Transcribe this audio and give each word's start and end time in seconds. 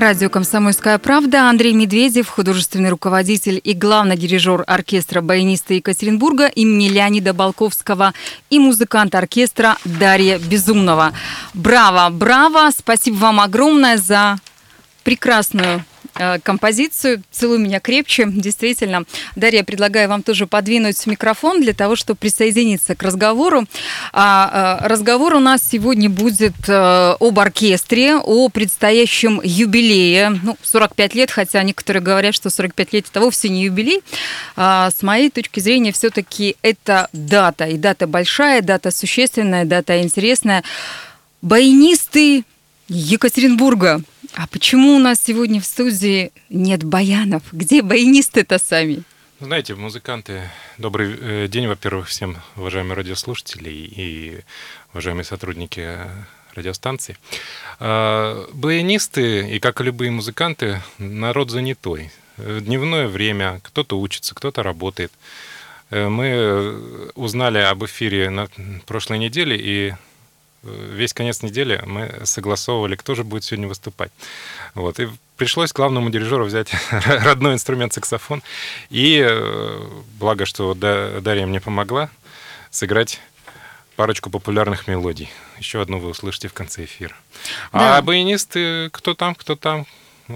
На 0.00 0.06
радио 0.06 0.30
«Комсомольская 0.30 0.96
правда» 0.96 1.50
Андрей 1.50 1.74
Медведев, 1.74 2.26
художественный 2.26 2.88
руководитель 2.88 3.60
и 3.62 3.74
главный 3.74 4.16
дирижер 4.16 4.64
оркестра 4.66 5.20
баяниста 5.20 5.74
Екатеринбурга 5.74 6.46
имени 6.46 6.88
Леонида 6.88 7.34
Балковского 7.34 8.14
и 8.48 8.58
музыкант 8.58 9.14
оркестра 9.14 9.76
Дарья 9.84 10.38
Безумного. 10.38 11.12
Браво, 11.52 12.08
браво! 12.08 12.70
Спасибо 12.74 13.16
вам 13.16 13.40
огромное 13.40 13.98
за 13.98 14.38
прекрасную 15.04 15.84
композицию 16.42 17.22
«Целуй 17.30 17.58
меня 17.58 17.80
крепче». 17.80 18.26
Действительно, 18.26 19.04
Дарья, 19.36 19.64
предлагаю 19.64 20.08
вам 20.08 20.22
тоже 20.22 20.46
подвинуть 20.46 21.06
микрофон 21.06 21.60
для 21.60 21.72
того, 21.72 21.96
чтобы 21.96 22.18
присоединиться 22.18 22.94
к 22.94 23.02
разговору. 23.02 23.64
А, 24.12 24.78
э, 24.82 24.86
разговор 24.86 25.34
у 25.34 25.40
нас 25.40 25.62
сегодня 25.68 26.10
будет 26.10 26.54
э, 26.68 27.16
об 27.18 27.38
оркестре, 27.38 28.16
о 28.16 28.48
предстоящем 28.48 29.40
юбилее. 29.42 30.30
Ну, 30.42 30.56
45 30.62 31.14
лет, 31.14 31.30
хотя 31.30 31.62
некоторые 31.62 32.02
говорят, 32.02 32.34
что 32.34 32.50
45 32.50 32.92
лет 32.92 33.06
это 33.10 33.20
вовсе 33.20 33.48
не 33.48 33.64
юбилей. 33.64 34.02
А, 34.56 34.90
с 34.90 35.02
моей 35.02 35.30
точки 35.30 35.60
зрения, 35.60 35.92
все-таки 35.92 36.56
это 36.62 37.08
дата. 37.12 37.66
И 37.66 37.76
дата 37.76 38.06
большая, 38.06 38.62
дата 38.62 38.90
существенная, 38.90 39.64
дата 39.64 40.02
интересная. 40.02 40.62
Баянисты 41.42 42.44
Екатеринбурга– 42.88 44.02
а 44.34 44.46
почему 44.46 44.96
у 44.96 44.98
нас 44.98 45.20
сегодня 45.20 45.60
в 45.60 45.64
студии 45.64 46.32
нет 46.48 46.84
баянов? 46.84 47.42
Где 47.52 47.82
баянисты-то 47.82 48.58
сами? 48.58 49.02
Знаете, 49.40 49.74
музыканты, 49.74 50.50
добрый 50.78 51.16
э, 51.18 51.48
день, 51.48 51.66
во-первых, 51.66 52.08
всем 52.08 52.36
уважаемые 52.56 52.94
радиослушатели 52.94 53.70
и 53.70 54.40
уважаемые 54.92 55.24
сотрудники 55.24 55.98
радиостанции. 56.54 57.16
А, 57.78 58.46
баянисты, 58.52 59.48
и 59.48 59.58
как 59.58 59.80
и 59.80 59.84
любые 59.84 60.10
музыканты, 60.10 60.82
народ 60.98 61.50
занятой. 61.50 62.10
Дневное 62.36 63.08
время, 63.08 63.60
кто-то 63.62 63.98
учится, 63.98 64.34
кто-то 64.34 64.62
работает. 64.62 65.12
Э, 65.90 66.08
мы 66.08 67.10
узнали 67.14 67.58
об 67.58 67.84
эфире 67.84 68.30
на 68.30 68.48
прошлой 68.86 69.18
неделе 69.18 69.56
и 69.58 69.94
весь 70.62 71.12
конец 71.12 71.42
недели 71.42 71.82
мы 71.86 72.20
согласовывали, 72.24 72.96
кто 72.96 73.14
же 73.14 73.24
будет 73.24 73.44
сегодня 73.44 73.68
выступать. 73.68 74.10
Вот. 74.74 75.00
И 75.00 75.08
пришлось 75.36 75.72
главному 75.72 76.10
дирижеру 76.10 76.44
взять 76.44 76.70
родной 76.90 77.54
инструмент 77.54 77.92
саксофон. 77.92 78.42
И 78.90 79.24
э, 79.26 79.80
благо, 80.18 80.46
что 80.46 80.74
Дарья 80.74 81.46
мне 81.46 81.60
помогла 81.60 82.10
сыграть 82.70 83.20
парочку 83.96 84.30
популярных 84.30 84.86
мелодий. 84.88 85.30
Еще 85.58 85.80
одну 85.80 85.98
вы 85.98 86.10
услышите 86.10 86.48
в 86.48 86.54
конце 86.54 86.84
эфира. 86.84 87.14
Да. 87.72 87.98
А 87.98 88.02
баянисты, 88.02 88.88
кто 88.92 89.14
там, 89.14 89.34
кто 89.34 89.56
там, 89.56 89.86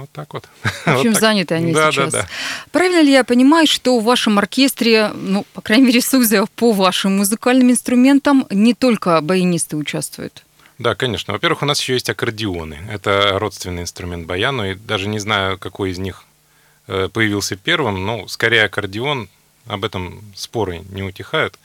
вот 0.01 0.11
так 0.11 0.35
вот. 0.35 0.49
В 0.63 0.89
общем, 0.89 1.13
вот 1.13 1.21
заняты 1.21 1.55
они 1.55 1.73
да, 1.73 1.91
сейчас. 1.91 2.13
Да, 2.13 2.23
да. 2.23 2.29
Правильно 2.71 3.03
ли 3.03 3.13
я 3.13 3.25
понимаю, 3.25 3.67
что 3.67 3.99
в 3.99 4.05
вашем 4.05 4.39
оркестре, 4.39 5.09
ну, 5.15 5.45
по 5.53 5.61
крайней 5.61 5.87
мере, 5.87 6.01
судя 6.01 6.47
по 6.57 6.73
вашим 6.73 7.19
музыкальным 7.19 7.71
инструментам, 7.71 8.47
не 8.51 8.75
только 8.75 9.21
баянисты 9.21 9.77
участвуют? 9.77 10.45
Да, 10.79 10.95
конечно. 10.95 11.33
Во-первых, 11.33 11.63
у 11.63 11.67
нас 11.67 11.81
еще 11.81 11.95
есть 11.95 12.11
аккордеоны. 12.11 12.79
Это 12.91 13.39
родственный 13.39 13.83
инструмент 13.83 14.27
баяну, 14.27 14.65
и 14.65 14.75
даже 14.75 15.09
не 15.09 15.19
знаю, 15.19 15.59
какой 15.59 15.91
из 15.91 15.99
них 15.99 16.25
э, 16.89 17.09
появился 17.13 17.57
первым, 17.57 18.05
но 18.05 18.27
скорее 18.29 18.65
аккордеон, 18.65 19.29
об 19.67 19.85
этом 19.85 20.23
споры 20.35 20.83
не 20.91 21.03
утихают. 21.03 21.59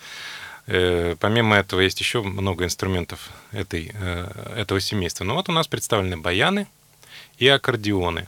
Э, 0.67 1.15
помимо 1.19 1.57
этого 1.57 1.79
есть 1.79 1.99
еще 1.99 2.21
много 2.21 2.65
инструментов 2.65 3.29
этой, 3.51 3.91
э, 3.93 4.53
этого 4.55 4.79
семейства. 4.79 5.23
Но 5.23 5.33
вот 5.33 5.49
у 5.49 5.51
нас 5.51 5.67
представлены 5.67 6.17
баяны– 6.17 6.67
и 7.39 7.47
аккордеоны. 7.47 8.27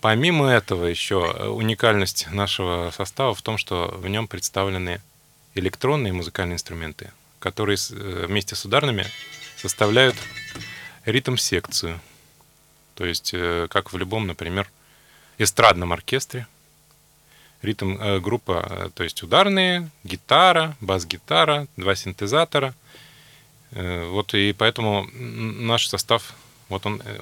Помимо 0.00 0.48
этого 0.48 0.86
еще 0.86 1.34
э, 1.34 1.46
уникальность 1.48 2.30
нашего 2.30 2.90
состава 2.90 3.34
в 3.34 3.42
том, 3.42 3.58
что 3.58 3.94
в 3.96 4.06
нем 4.06 4.28
представлены 4.28 5.00
электронные 5.54 6.12
музыкальные 6.12 6.54
инструменты, 6.54 7.10
которые 7.38 7.76
э, 7.78 8.26
вместе 8.26 8.54
с 8.54 8.64
ударными 8.64 9.06
составляют 9.56 10.16
ритм-секцию. 11.04 12.00
То 12.94 13.04
есть, 13.06 13.30
э, 13.32 13.66
как 13.70 13.92
в 13.92 13.96
любом, 13.96 14.26
например, 14.26 14.70
эстрадном 15.38 15.92
оркестре, 15.92 16.46
ритм 17.62 18.20
группа, 18.20 18.92
то 18.94 19.02
есть 19.02 19.22
ударные, 19.22 19.88
гитара, 20.04 20.76
бас-гитара, 20.80 21.66
два 21.78 21.94
синтезатора. 21.94 22.74
Вот 23.70 24.34
и 24.34 24.52
поэтому 24.52 25.08
наш 25.14 25.88
состав 25.88 26.34
вот 26.68 26.86
он 26.86 27.00
э, 27.04 27.18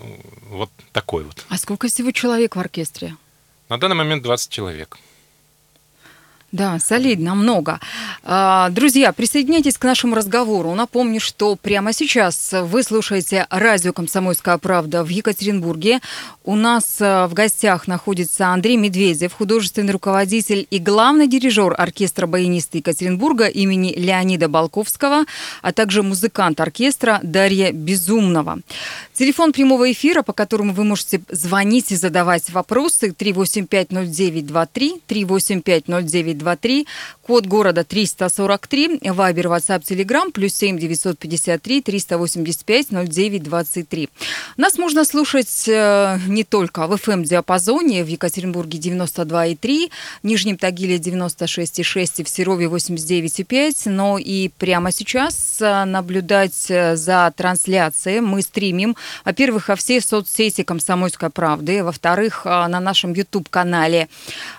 вот 0.49 0.71
такой 0.93 1.25
вот. 1.25 1.45
А 1.49 1.59
сколько 1.59 1.89
всего 1.89 2.11
человек 2.13 2.57
в 2.57 2.61
оркестре? 2.61 3.17
На 3.69 3.79
данный 3.79 3.97
момент 3.97 4.23
20 4.23 4.51
человек. 4.51 4.99
Да, 6.53 6.79
солидно, 6.79 7.35
много. 7.35 7.81
А, 8.23 8.69
друзья, 8.69 9.15
присоединяйтесь 9.15 9.79
к 9.79 9.85
нашему 9.85 10.15
разговору. 10.15 10.75
Напомню, 10.75 11.19
что 11.19 11.57
прямо 11.57 11.95
сейчас 11.95 12.53
вы 12.53 12.83
слушаете 12.83 13.47
радио 13.49 13.95
«Комсомольская 13.95 14.59
правда» 14.59 15.03
в 15.03 15.09
Екатеринбурге. 15.09 16.01
У 16.45 16.55
нас 16.55 17.01
э, 17.01 17.27
в 17.27 17.33
гостях 17.33 17.89
находится 17.89 18.49
Андрей 18.49 18.77
Медведев, 18.77 19.33
художественный 19.33 19.95
руководитель 19.95 20.67
и 20.69 20.79
главный 20.79 21.27
дирижер 21.27 21.75
оркестра 21.79 22.27
баяниста 22.27 22.77
Екатеринбурга 22.77 23.47
имени 23.47 23.95
Леонида 23.97 24.49
Балковского, 24.49 25.25
а 25.63 25.73
также 25.73 26.03
музыкант 26.03 26.61
оркестра 26.61 27.19
Дарья 27.23 27.73
Безумного. 27.73 28.59
Телефон 29.15 29.55
прямого 29.55 29.91
эфира, 29.91 30.21
по 30.21 30.35
которому 30.35 30.75
вы 30.75 30.85
можете 30.85 31.23
звонить 31.31 31.93
и 31.93 31.97
задавать 31.97 32.51
вопросы 32.51 33.15
3850923, 33.19 35.01
3850923 35.09 36.42
923, 36.43 36.87
код 37.23 37.47
города 37.47 37.85
343, 37.85 39.01
Вайбер, 39.05 39.47
WhatsApp, 39.47 39.83
Telegram, 39.83 40.31
плюс 40.31 40.55
7 40.55 40.79
953 40.79 41.83
385 41.83 42.87
09 42.91 43.43
23. 43.43 44.09
Нас 44.57 44.79
можно 44.79 45.05
слушать 45.05 45.69
э, 45.69 46.19
не 46.27 46.45
только 46.45 46.87
в 46.87 46.93
FM-диапазоне 46.93 48.05
в 48.05 48.09
Екатеринбурге 48.09 48.79
92,3, 48.79 49.91
Нижнем 50.23 50.57
Тагиле 50.57 50.97
96,6 50.97 52.13
и 52.19 52.25
в 52.25 52.29
Серове 52.29 52.67
89,5, 52.67 53.91
но 53.91 54.19
и 54.19 54.49
прямо 54.49 54.93
сейчас 54.93 55.59
э, 55.61 55.85
наблюдать 55.85 56.67
э, 56.69 56.97
за 56.97 57.33
трансляцией. 57.37 58.21
Мы 58.21 58.43
стримим, 58.43 58.97
во-первых, 59.25 59.69
во 59.69 59.77
все 59.77 60.01
соцсети 60.01 60.63
«Комсомольской 60.63 61.31
правды», 61.31 61.85
во-вторых, 61.85 62.45
на 62.45 62.81
нашем 62.81 63.13
YouTube-канале. 63.13 64.09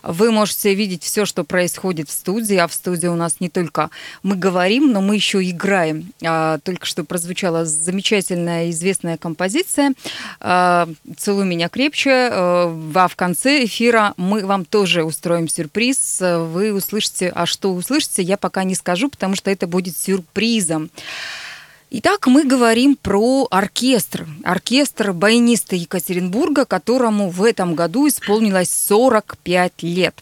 Вы 0.02 0.32
можете 0.32 0.74
видеть 0.74 1.04
все, 1.04 1.26
что 1.26 1.44
происходит 1.44 1.73
происходит 1.74 2.10
в 2.10 2.12
студии, 2.12 2.56
а 2.58 2.68
в 2.68 2.74
студии 2.74 3.08
у 3.08 3.16
нас 3.16 3.38
не 3.40 3.50
только 3.50 3.90
мы 4.22 4.36
говорим, 4.36 4.92
но 4.92 5.02
мы 5.02 5.16
еще 5.16 5.42
играем. 5.42 6.14
А, 6.24 6.60
только 6.60 6.86
что 6.86 7.04
прозвучала 7.04 7.66
замечательная 7.66 8.70
известная 8.70 9.18
композиция 9.18 9.94
а, 10.40 10.88
«Целуй 11.18 11.46
меня 11.46 11.70
крепче», 11.70 12.30
а 12.32 13.08
в 13.08 13.16
конце 13.16 13.66
эфира 13.66 14.14
мы 14.18 14.46
вам 14.46 14.66
тоже 14.66 15.04
устроим 15.04 15.48
сюрприз. 15.48 16.20
Вы 16.22 16.74
услышите, 16.74 17.32
а 17.34 17.46
что 17.48 17.74
услышите, 17.74 18.22
я 18.22 18.38
пока 18.38 18.64
не 18.64 18.76
скажу, 18.76 19.10
потому 19.10 19.36
что 19.36 19.50
это 19.50 19.66
будет 19.66 19.98
сюрпризом. 19.98 20.92
Итак, 21.90 22.28
мы 22.28 22.44
говорим 22.44 22.96
про 22.96 23.48
оркестр. 23.50 24.28
Оркестр 24.44 25.14
баяниста 25.14 25.76
Екатеринбурга, 25.76 26.66
которому 26.66 27.30
в 27.30 27.44
этом 27.44 27.76
году 27.76 28.08
исполнилось 28.08 28.70
45 28.70 29.84
лет. 29.84 30.16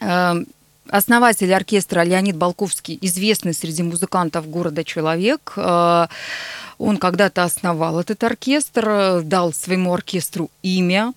Эм, 0.00 0.46
основатель 0.88 1.52
оркестра 1.52 2.02
Леонид 2.04 2.36
Балковский, 2.36 2.98
известный 3.02 3.54
среди 3.54 3.82
музыкантов 3.82 4.48
города 4.48 4.84
человек. 4.84 5.52
Э, 5.56 6.06
он 6.78 6.96
когда-то 6.98 7.42
основал 7.42 7.98
этот 7.98 8.22
оркестр, 8.22 9.22
дал 9.22 9.52
своему 9.52 9.92
оркестру 9.92 10.50
имя. 10.62 11.12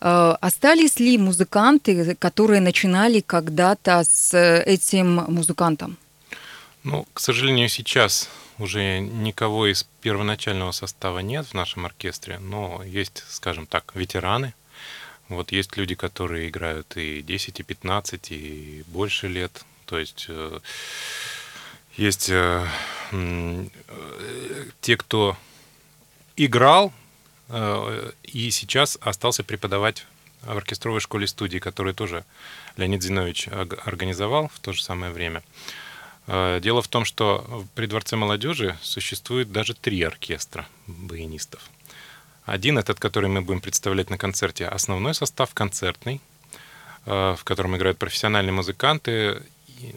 Э, 0.00 0.36
остались 0.40 0.98
ли 0.98 1.18
музыканты, 1.18 2.14
которые 2.14 2.60
начинали 2.60 3.20
когда-то 3.20 4.04
с 4.04 4.36
этим 4.36 5.24
музыкантом? 5.28 5.96
Ну, 6.84 7.06
к 7.12 7.20
сожалению, 7.20 7.68
сейчас 7.68 8.28
уже 8.58 9.00
никого 9.00 9.66
из 9.66 9.86
первоначального 10.00 10.72
состава 10.72 11.20
нет 11.20 11.46
в 11.46 11.54
нашем 11.54 11.86
оркестре, 11.86 12.38
но 12.38 12.82
есть, 12.84 13.24
скажем 13.28 13.66
так, 13.66 13.92
ветераны. 13.94 14.54
Вот 15.28 15.52
есть 15.52 15.76
люди, 15.76 15.94
которые 15.94 16.48
играют 16.48 16.96
и 16.96 17.22
10, 17.22 17.60
и 17.60 17.62
15, 17.62 18.32
и 18.32 18.84
больше 18.86 19.28
лет. 19.28 19.64
То 19.84 19.98
есть 19.98 20.26
э, 20.28 20.60
есть 21.96 22.30
э, 22.30 22.66
э, 23.12 23.64
те, 24.80 24.96
кто 24.96 25.36
играл 26.36 26.92
и 28.24 28.50
сейчас 28.50 28.98
остался 29.00 29.42
преподавать 29.42 30.06
в 30.42 30.54
оркестровой 30.54 31.00
школе 31.00 31.26
студии, 31.26 31.58
которую 31.58 31.94
тоже 31.94 32.26
Леонид 32.76 33.02
Зинович 33.02 33.48
организовал 33.48 34.48
в 34.48 34.60
то 34.60 34.74
же 34.74 34.82
самое 34.82 35.10
время. 35.10 35.42
Дело 36.26 36.82
в 36.82 36.88
том, 36.88 37.06
что 37.06 37.64
при 37.74 37.86
Дворце 37.86 38.16
молодежи 38.16 38.76
существует 38.82 39.50
даже 39.50 39.72
три 39.72 40.02
оркестра 40.02 40.68
баянистов. 40.86 41.70
Один, 42.48 42.78
этот, 42.78 42.98
который 42.98 43.28
мы 43.28 43.42
будем 43.42 43.60
представлять 43.60 44.08
на 44.08 44.16
концерте, 44.16 44.66
основной 44.66 45.14
состав 45.14 45.52
концертный, 45.52 46.22
э, 47.04 47.34
в 47.38 47.44
котором 47.44 47.76
играют 47.76 47.98
профессиональные 47.98 48.54
музыканты, 48.54 49.42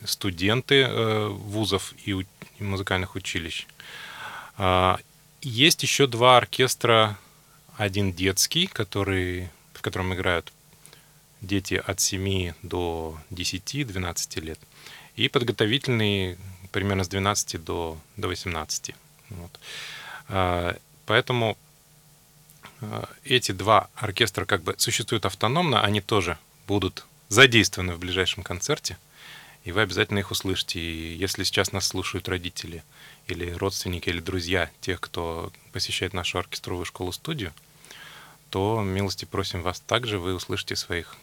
студенты 0.04 0.82
э, 0.82 1.28
вузов 1.30 1.94
и 2.06 2.26
музыкальных 2.60 3.16
училищ. 3.16 3.68
А, 4.58 5.00
есть 5.42 5.82
еще 5.84 6.08
два 6.08 6.36
оркестра. 6.36 7.18
Один 7.78 8.12
детский, 8.12 8.68
который, 8.68 9.50
в 9.74 9.82
котором 9.82 10.14
играют 10.14 10.52
дети 11.40 11.82
от 11.88 12.02
7 12.02 12.54
до 12.64 13.18
10-12 13.32 14.42
лет 14.42 14.60
и 15.16 15.30
подготовительный 15.30 16.38
примерно 16.74 17.06
с 17.06 17.08
12 17.08 17.64
до, 17.64 17.98
до 18.18 18.28
18. 18.28 18.94
Вот. 19.30 19.60
А, 20.28 20.76
поэтому 21.06 21.58
эти 23.24 23.52
два 23.52 23.90
оркестра 23.96 24.46
как 24.46 24.64
бы 24.64 24.76
существуют 24.78 25.26
автономно, 25.26 25.82
они 25.82 26.02
тоже 26.02 26.38
будут 26.68 27.06
задействованы 27.30 27.94
в 27.94 28.00
ближайшем 28.00 28.44
концерте, 28.44 28.98
и 29.64 29.72
вы 29.72 29.82
обязательно 29.82 30.20
их 30.20 30.32
услышите. 30.32 30.80
И 30.80 31.16
если 31.16 31.44
сейчас 31.44 31.72
нас 31.72 31.88
слушают 31.88 32.28
родители 32.28 32.84
или 33.28 33.52
родственники, 33.52 34.10
или 34.10 34.20
друзья 34.20 34.70
тех, 34.82 35.00
кто 35.00 35.52
посещает 35.72 36.14
нашу 36.14 36.40
оркестровую 36.40 36.86
школу-студию, 36.86 37.54
то 38.50 38.82
милости 38.82 39.26
просим 39.26 39.62
вас 39.62 39.80
также, 39.80 40.20
вы 40.20 40.34
услышите 40.34 40.76
своих 40.76 41.16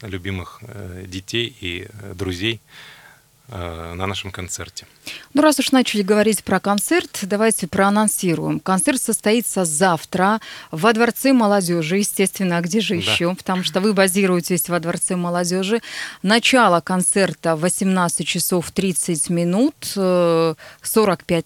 э, 0.00 0.08
любимых 0.08 0.58
э, 0.62 1.04
детей 1.06 1.54
и 1.60 1.86
э, 1.88 2.14
друзей 2.14 2.60
Э, 2.60 3.01
на 3.48 4.06
нашем 4.06 4.30
концерте. 4.30 4.86
Ну, 5.34 5.42
раз 5.42 5.58
уж 5.58 5.72
начали 5.72 6.02
говорить 6.02 6.44
про 6.44 6.60
концерт, 6.60 7.20
давайте 7.22 7.66
проанонсируем. 7.66 8.60
Концерт 8.60 9.00
состоится 9.00 9.64
завтра 9.64 10.40
во 10.70 10.92
Дворце 10.92 11.32
молодежи, 11.32 11.98
естественно, 11.98 12.58
а 12.58 12.60
где 12.60 12.80
же 12.80 12.94
да. 12.94 13.00
еще? 13.00 13.34
Потому 13.34 13.64
что 13.64 13.80
вы 13.80 13.94
базируетесь 13.94 14.68
во 14.68 14.78
Дворце 14.78 15.16
молодежи. 15.16 15.80
Начало 16.22 16.80
концерта 16.80 17.56
18 17.56 18.26
часов 18.26 18.70
30 18.70 19.30
минут, 19.30 19.74
45 19.86 20.54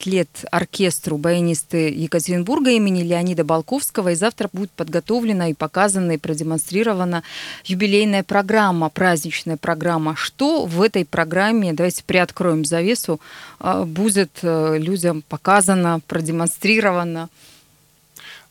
э, 0.06 0.10
лет 0.10 0.28
оркестру 0.50 1.16
баянисты 1.16 1.88
Екатеринбурга 1.88 2.72
имени 2.72 3.02
Леонида 3.02 3.44
Балковского. 3.44 4.10
И 4.10 4.14
завтра 4.14 4.50
будет 4.52 4.70
подготовлена 4.72 5.48
и 5.48 5.54
показана, 5.54 6.12
и 6.12 6.18
продемонстрирована 6.18 7.22
юбилейная 7.64 8.22
программа, 8.22 8.90
праздничная 8.90 9.56
программа. 9.56 10.14
Что 10.16 10.66
в 10.66 10.82
этой 10.82 11.04
программе, 11.04 11.72
давайте 11.72 11.85
давайте 11.86 12.02
приоткроем 12.02 12.64
завесу, 12.64 13.20
а, 13.60 13.84
будет 13.84 14.40
э, 14.42 14.76
людям 14.76 15.22
показано, 15.22 16.00
продемонстрировано? 16.08 17.28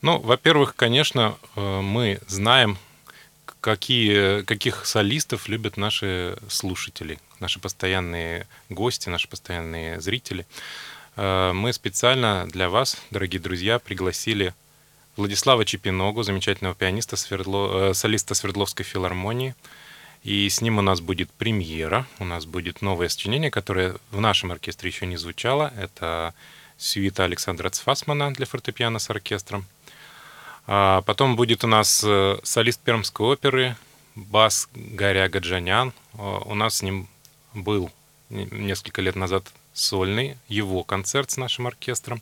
Ну, 0.01 0.19
во-первых, 0.19 0.73
конечно, 0.77 1.35
э, 1.57 1.81
мы 1.81 2.19
знаем, 2.27 2.77
какие, 3.59 4.43
каких 4.43 4.85
солистов 4.85 5.49
любят 5.49 5.75
наши 5.75 6.37
слушатели, 6.47 7.19
наши 7.41 7.59
постоянные 7.59 8.47
гости, 8.69 9.09
наши 9.09 9.27
постоянные 9.27 9.99
зрители. 9.99 10.45
Э, 11.17 11.51
мы 11.51 11.73
специально 11.73 12.47
для 12.47 12.69
вас, 12.69 12.97
дорогие 13.11 13.41
друзья, 13.41 13.79
пригласили 13.79 14.53
Владислава 15.17 15.65
Чепиногу, 15.65 16.23
замечательного 16.23 16.73
пианиста, 16.73 17.17
Свердло, 17.17 17.91
солиста 17.91 18.33
Свердловской 18.33 18.85
филармонии, 18.85 19.55
и 20.25 20.49
с 20.49 20.59
ним 20.59 20.79
у 20.79 20.81
нас 20.81 21.01
будет 21.01 21.29
премьера, 21.29 22.07
у 22.17 22.25
нас 22.25 22.47
будет 22.47 22.81
новое 22.81 23.09
сочинение, 23.09 23.51
которое 23.51 23.95
в 24.09 24.19
нашем 24.19 24.51
оркестре 24.51 24.89
еще 24.89 25.05
не 25.05 25.17
звучало. 25.17 25.71
Это 25.77 26.33
сюита 26.77 27.25
Александра 27.25 27.69
Цфасмана 27.69 28.33
для 28.33 28.47
фортепиано 28.47 28.97
с 28.97 29.07
оркестром. 29.11 29.67
А 30.65 31.03
потом 31.03 31.35
будет 31.35 31.63
у 31.63 31.67
нас 31.67 32.03
э, 32.03 32.39
солист 32.41 32.81
Пермской 32.81 33.27
оперы, 33.27 33.75
бас 34.15 34.67
Гаря 34.73 35.29
Гаджанян. 35.29 35.93
У 36.13 36.55
нас 36.55 36.77
с 36.77 36.81
ним 36.81 37.07
был 37.53 37.91
несколько 38.31 39.03
лет 39.03 39.15
назад 39.15 39.45
сольный 39.73 40.37
его 40.47 40.83
концерт 40.83 41.29
с 41.29 41.37
нашим 41.37 41.67
оркестром. 41.67 42.19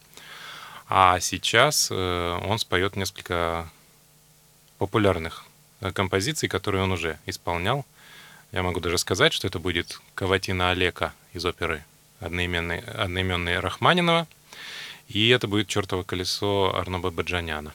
А 0.89 1.22
сейчас 1.22 1.88
э, 1.89 2.39
он 2.45 2.60
споет 2.60 2.98
несколько 2.98 3.69
популярных 4.77 5.45
э, 5.45 5.52
композиций, 5.92 6.48
которые 6.48 6.84
он 6.84 6.92
уже 6.92 7.20
исполнял. 7.25 7.86
Я 8.52 8.63
могу 8.63 8.80
даже 8.80 8.98
сказать, 8.98 9.34
что 9.34 9.48
это 9.48 9.60
будет 9.60 10.00
Каватина 10.16 10.72
Олека 10.72 11.13
из 11.34 11.44
оперы 11.44 11.84
одноименной, 12.20 12.80
одноименной 12.80 13.60
Рахманинова, 13.60 14.28
и 15.08 15.30
это 15.30 15.48
будет 15.48 15.68
«Чертово 15.68 16.04
колесо» 16.04 16.74
Арноба 16.75 17.12
Баджаняна. 17.12 17.74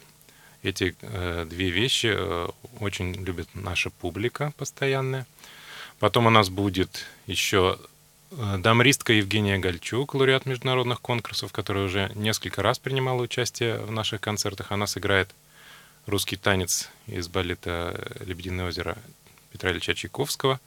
Эти 0.63 0.95
э, 1.01 1.45
две 1.49 1.69
вещи 1.69 2.11
э, 2.13 2.47
очень 2.79 3.13
любит 3.13 3.47
наша 3.53 3.89
публика 3.89 4.51
постоянная. 4.57 5.25
Потом 5.99 6.27
у 6.27 6.29
нас 6.29 6.49
будет 6.49 7.05
еще 7.27 7.77
э, 8.31 8.57
дамристка 8.59 9.13
Евгения 9.13 9.57
Гальчук, 9.57 10.13
лауреат 10.15 10.45
международных 10.45 10.99
конкурсов, 10.99 11.53
которая 11.53 11.85
уже 11.85 12.11
несколько 12.15 12.61
раз 12.61 12.79
принимала 12.79 13.21
участие 13.21 13.77
в 13.79 13.91
наших 13.91 14.19
концертах. 14.19 14.71
Она 14.71 14.85
сыграет 14.85 15.29
русский 16.05 16.35
танец 16.35 16.89
из 17.07 17.27
балета 17.27 18.17
«Лебединое 18.19 18.67
озеро» 18.67 18.97
Петра 19.51 19.71
Ильича 19.71 19.93
Чайковского. 19.93 20.59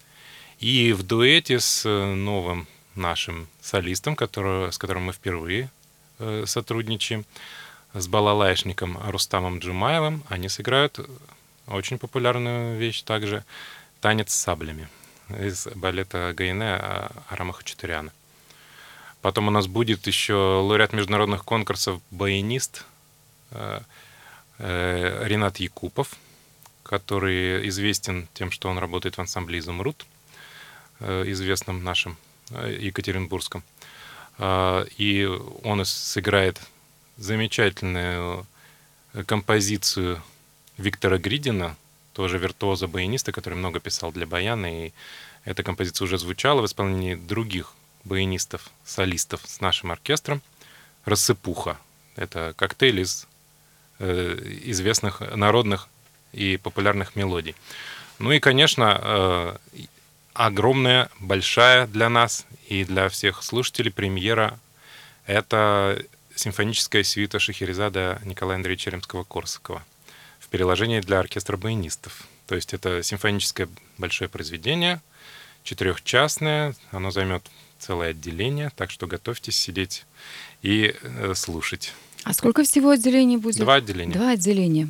И 0.59 0.93
в 0.93 1.03
дуэте 1.03 1.61
с 1.61 1.85
э, 1.85 2.15
новым 2.15 2.69
нашим 2.95 3.49
солистом, 3.61 4.17
который, 4.17 4.73
с 4.73 4.79
которым 4.79 5.05
мы 5.05 5.13
впервые 5.13 5.71
э, 6.19 6.45
сотрудничаем, 6.47 7.25
с 7.95 8.09
балалайшником 8.09 8.99
Рустамом 9.11 9.59
Джумаевым, 9.59 10.25
они 10.29 10.49
сыграют 10.49 10.99
очень 11.67 11.99
популярную 11.99 12.79
вещь 12.79 13.03
также 13.03 13.45
«Танец 14.01 14.33
с 14.33 14.41
саблями» 14.41 14.89
из 15.29 15.67
балета 15.75 16.33
Гайне 16.35 16.75
Арама 17.29 17.53
Хачатуряна. 17.53 18.13
Потом 19.21 19.49
у 19.49 19.51
нас 19.51 19.67
будет 19.67 20.07
еще 20.07 20.35
лауреат 20.35 20.93
международных 20.93 21.45
конкурсов 21.45 22.01
баянист 22.11 22.85
э, 23.51 23.81
Ренат 24.63 25.59
Якупов– 25.59 26.17
который 26.83 27.67
известен 27.69 28.29
тем, 28.35 28.51
что 28.51 28.69
он 28.69 28.79
работает 28.79 29.17
в 29.17 29.21
ансамбле 29.21 29.59
«Изумруд», 29.61 30.05
э, 31.01 31.25
известном 31.29 31.83
нашем 31.83 32.17
э, 32.51 32.77
Екатеринбургском. 32.81 33.63
И 34.39 35.29
он 35.63 35.85
сыграет 35.85 36.61
замечательную 37.17 38.47
э, 39.13 39.25
композицию 39.25 40.23
Виктора 40.79 41.19
Гридина, 41.19 41.77
тоже 42.13 42.39
виртуоза 42.39 42.89
баяниста, 42.89 43.33
который 43.33 43.55
много 43.55 43.79
писал 43.81 44.13
для 44.13 44.27
баяна, 44.27 44.87
и 44.87 44.93
эта 45.45 45.63
композиция 45.63 46.05
уже 46.07 46.19
звучала 46.19 46.63
в 46.63 46.67
исполнении 46.67 47.15
других 47.15 47.75
баянистов, 48.05 48.71
солистов 48.85 49.41
с 49.47 49.61
нашим 49.61 49.93
оркестром. 49.93 50.43
«Рассыпуха»— 51.05 51.79
это 52.17 52.55
коктейль 52.57 53.01
из 53.01 53.27
известных 54.03 55.21
народных 55.35 55.89
и 56.33 56.57
популярных 56.57 57.17
мелодий. 57.17 57.55
Ну 58.19 58.33
и, 58.33 58.41
конечно, 58.41 59.01
э, 59.03 59.57
огромная, 60.35 61.09
большая 61.21 61.87
для 61.87 62.09
нас 62.09 62.47
и 62.69 62.85
для 62.85 63.09
всех 63.09 63.43
слушателей 63.43 63.93
премьера— 63.93 64.59
это 65.27 66.03
симфоническая 66.35 67.03
свита 67.03 67.39
Шахерезада 67.39 68.21
Николая 68.25 68.57
Андреевича 68.57 68.91
Ремского-Корсакова 68.91 69.83
в 70.41 70.49
переложении 70.49 71.01
для 71.01 71.19
оркестра 71.19 71.57
баянистов. 71.57 72.27
То 72.47 72.55
есть 72.55 72.75
это 72.75 73.03
симфоническое 73.03 73.69
большое 73.99 74.29
произведение, 74.29 75.01
четырехчастное, 75.65 76.75
оно 76.91 77.11
займет 77.11 77.43
целое 77.79 78.11
отделение, 78.11 78.71
так 78.77 78.91
что 78.91 79.07
готовьтесь 79.07 79.57
сидеть 79.57 80.05
и 80.63 80.95
э, 81.03 81.35
слушать. 81.35 81.93
А 82.25 82.33
сколько 82.33 82.63
всего 82.63 82.91
отделений 82.91 83.37
будет? 83.37 83.59
Два 83.59 83.75
отделения. 83.75 84.13
Два 84.13 84.31
отделения. 84.31 84.89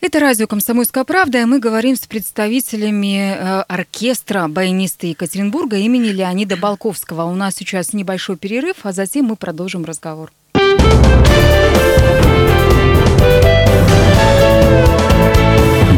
Это 0.00 0.20
радио 0.20 0.46
«Комсомольская 0.46 1.04
правда», 1.04 1.40
и 1.40 1.44
мы 1.46 1.60
говорим 1.60 1.96
с 1.96 2.00
представителями 2.00 3.34
э, 3.34 3.60
оркестра 3.62 4.48
баянисты 4.48 5.06
Екатеринбурга 5.06 5.78
имени 5.78 6.08
Леонида 6.08 6.58
Балковского. 6.58 7.24
У 7.24 7.34
нас 7.34 7.54
сейчас 7.54 7.94
небольшой 7.94 8.36
перерыв, 8.36 8.76
а 8.82 8.92
затем 8.92 9.26
мы 9.26 9.36
продолжим 9.36 9.86
разговор. 9.86 10.30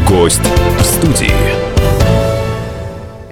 Гость 0.07 0.39
в 0.79 0.83
студии. 0.83 1.76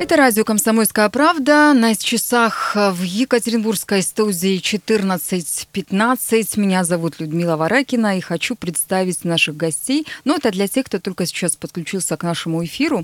Это 0.05 0.17
радио 0.17 0.43
«Комсомольская 0.43 1.09
правда». 1.09 1.73
На 1.73 1.95
часах 1.95 2.75
в 2.75 3.01
Екатеринбургской 3.01 4.03
студии 4.03 4.61
14.15. 4.61 6.59
Меня 6.59 6.83
зовут 6.83 7.19
Людмила 7.19 7.55
Варакина 7.55 8.15
и 8.15 8.21
хочу 8.21 8.53
представить 8.53 9.25
наших 9.25 9.57
гостей. 9.57 10.05
Но 10.23 10.35
это 10.35 10.51
для 10.51 10.67
тех, 10.67 10.85
кто 10.85 10.99
только 10.99 11.25
сейчас 11.25 11.55
подключился 11.55 12.17
к 12.17 12.23
нашему 12.23 12.63
эфиру. 12.63 13.03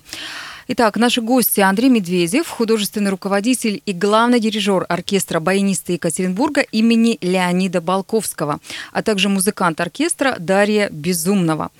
Итак, 0.73 0.95
наши 0.95 1.21
гости 1.21 1.59
Андрей 1.59 1.89
Медведев, 1.89 2.47
художественный 2.47 3.11
руководитель 3.11 3.81
и 3.85 3.91
главный 3.91 4.39
дирижер 4.39 4.85
оркестра 4.87 5.41
баянисты 5.41 5.93
Екатеринбурга 5.93 6.61
имени 6.61 7.17
Леонида 7.19 7.81
Балковского, 7.81 8.61
а 8.93 9.03
также 9.03 9.27
музыкант 9.27 9.81
оркестра 9.81 10.37
Дарья 10.39 10.87
Безумного. 10.89 11.71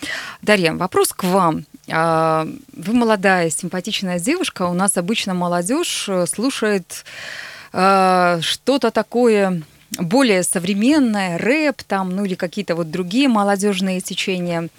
Дарья, 0.42 0.74
вопрос 0.74 1.14
к 1.14 1.24
вам. 1.24 1.64
А, 1.90 2.46
вы 2.74 2.94
молодая, 2.94 3.50
симпатичная 3.50 4.20
девушка. 4.20 4.64
У 4.64 4.74
нас 4.74 4.98
обычно 4.98 5.34
молодежь 5.34 6.10
э, 6.10 6.26
слушает 6.28 7.06
а, 7.72 8.40
что-то 8.42 8.92
такое 8.92 9.64
более 10.00 10.44
современное, 10.44 11.38
рэп 11.38 11.84
там, 11.84 12.16
ну 12.16 12.24
или 12.24 12.36
какие-то 12.36 12.76
вот 12.76 12.90
другие 12.92 13.28
молодежные 13.28 14.00
течения. 14.00 14.70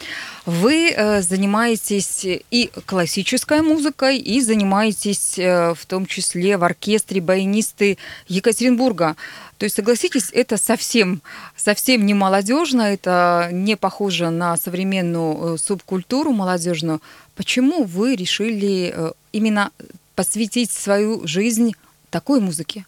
Вы 0.46 0.90
э, 0.90 1.20
занимаетесь 1.20 2.24
и 2.24 2.70
классической 2.86 3.60
музыкой, 3.60 4.18
и 4.18 4.40
занимаетесь 4.40 5.38
э, 5.38 5.74
в 5.74 5.84
том 5.86 6.06
числе 6.06 6.56
в 6.56 6.64
оркестре 6.64 7.20
баянисты 7.20 7.98
Екатеринбурга. 8.26 9.16
То 9.58 9.64
есть, 9.64 9.76
согласитесь, 9.76 10.30
это 10.32 10.56
совсем, 10.56 11.20
совсем 11.56 12.06
не 12.06 12.14
молодежно, 12.14 12.82
это 12.82 13.50
не 13.52 13.76
похоже 13.76 14.30
на 14.30 14.56
современную 14.56 15.54
э, 15.54 15.58
субкультуру 15.58 16.32
молодежную. 16.32 17.02
Почему 17.36 17.84
вы 17.84 18.16
решили 18.16 18.94
именно 19.32 19.70
посвятить 20.14 20.70
свою 20.70 21.26
жизнь 21.26 21.72
такой 22.10 22.40
музыке? 22.40 22.84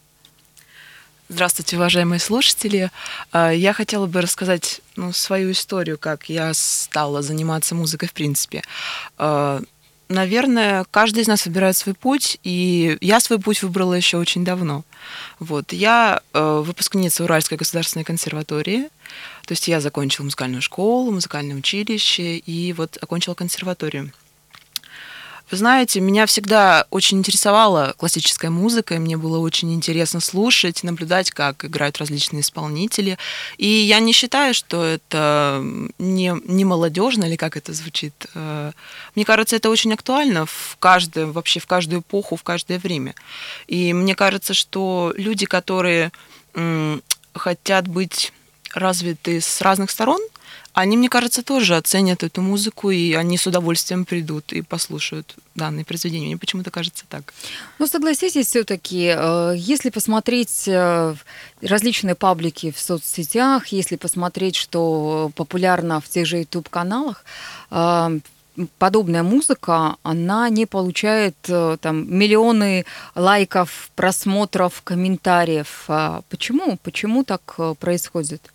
Здравствуйте, 1.31 1.76
уважаемые 1.76 2.21
слушатели. 2.21 2.90
А, 3.33 3.50
я 3.50 3.73
хотела 3.73 4.04
бы 4.07 4.21
рассказать 4.21 4.83
ну, 4.95 5.11
свою 5.12 5.52
историю, 5.52 5.97
как 5.97 6.28
я 6.28 6.52
стала 6.52 7.23
заниматься 7.23 7.75
музыкой 7.75 8.09
в 8.09 8.12
принципе. 8.12 8.62
А, 9.16 9.62
наверное, 10.11 10.85
каждый 10.90 11.23
из 11.23 11.26
нас 11.26 11.47
выбирает 11.47 11.78
свой 11.78 11.95
путь, 11.95 12.38
и 12.43 12.99
я 13.00 13.21
свой 13.21 13.38
путь 13.40 13.62
выбрала 13.62 13.95
еще 13.95 14.19
очень 14.19 14.45
давно. 14.45 14.85
Вот. 15.38 15.73
Я 15.73 16.21
э, 16.35 16.62
выпускница 16.62 17.25
Уральской 17.25 17.57
государственной 17.57 18.04
консерватории, 18.04 18.90
то 19.47 19.52
есть 19.52 19.66
я 19.66 19.81
закончила 19.81 20.25
музыкальную 20.25 20.61
школу, 20.61 21.11
музыкальное 21.11 21.57
училище 21.57 22.37
и 22.37 22.75
вот 22.75 22.99
окончила 23.00 23.33
консерваторию. 23.35 24.12
Вы 25.50 25.58
знаете, 25.58 26.00
меня 26.00 26.24
всегда 26.24 26.86
очень 26.90 27.18
интересовала 27.18 27.94
классическая 27.98 28.48
музыка, 28.50 28.94
и 28.94 28.98
мне 28.98 29.16
было 29.16 29.38
очень 29.38 29.74
интересно 29.74 30.20
слушать, 30.20 30.82
наблюдать, 30.82 31.30
как 31.30 31.64
играют 31.66 31.98
различные 31.98 32.40
исполнители. 32.40 33.18
И 33.58 33.66
я 33.66 34.00
не 34.00 34.12
считаю, 34.12 34.54
что 34.54 34.82
это 34.82 35.62
не, 35.98 36.34
не 36.46 36.64
молодежно, 36.64 37.24
или 37.24 37.36
как 37.36 37.56
это 37.58 37.74
звучит. 37.74 38.26
Э, 38.34 38.72
мне 39.14 39.24
кажется, 39.24 39.56
это 39.56 39.68
очень 39.68 39.92
актуально 39.92 40.46
в 40.46 40.76
каждое, 40.78 41.26
вообще 41.26 41.60
в 41.60 41.66
каждую 41.66 42.00
эпоху, 42.00 42.36
в 42.36 42.42
каждое 42.42 42.78
время. 42.78 43.14
И 43.66 43.92
мне 43.92 44.14
кажется, 44.14 44.54
что 44.54 45.12
люди, 45.16 45.44
которые 45.46 46.10
хотят 47.34 47.88
быть 47.88 48.32
развиты 48.72 49.40
с 49.40 49.60
разных 49.60 49.90
сторон, 49.90 50.20
они, 50.75 50.97
мне 50.97 51.09
кажется, 51.09 51.45
тоже 51.45 51.76
оценят 51.76 52.25
эту 52.25 52.43
музыку, 52.43 52.90
и 52.90 53.12
они 53.12 53.38
с 53.38 53.47
удовольствием 53.47 54.04
придут 54.04 54.52
и 54.52 54.61
послушают 54.61 55.37
данные 55.54 55.85
произведения. 55.85 56.26
Мне 56.26 56.37
почему-то 56.37 56.73
кажется 56.73 57.04
так. 57.09 57.33
Ну, 57.78 57.87
согласитесь, 57.87 58.49
все-таки, 58.49 59.14
э, 59.16 59.54
если 59.57 59.90
посмотреть 59.90 60.64
э, 60.66 61.14
различные 61.62 62.16
паблики 62.16 62.73
в 62.73 62.81
соцсетях, 62.81 63.69
если 63.69 63.95
посмотреть, 63.95 64.57
что 64.57 65.31
популярно 65.37 66.00
в 66.00 66.09
тех 66.09 66.26
же 66.26 66.38
YouTube-каналах, 66.38 67.25
э, 67.71 68.19
подобная 68.78 69.23
музыка, 69.23 69.97
она 70.02 70.49
не 70.49 70.66
получает 70.66 71.37
там 71.81 72.19
миллионы 72.19 72.85
лайков, 73.14 73.90
просмотров, 73.95 74.83
комментариев. 74.83 75.85
А 75.88 76.23
почему? 76.28 76.78
Почему 76.83 77.25
так 77.25 77.57
происходит? 77.78 78.53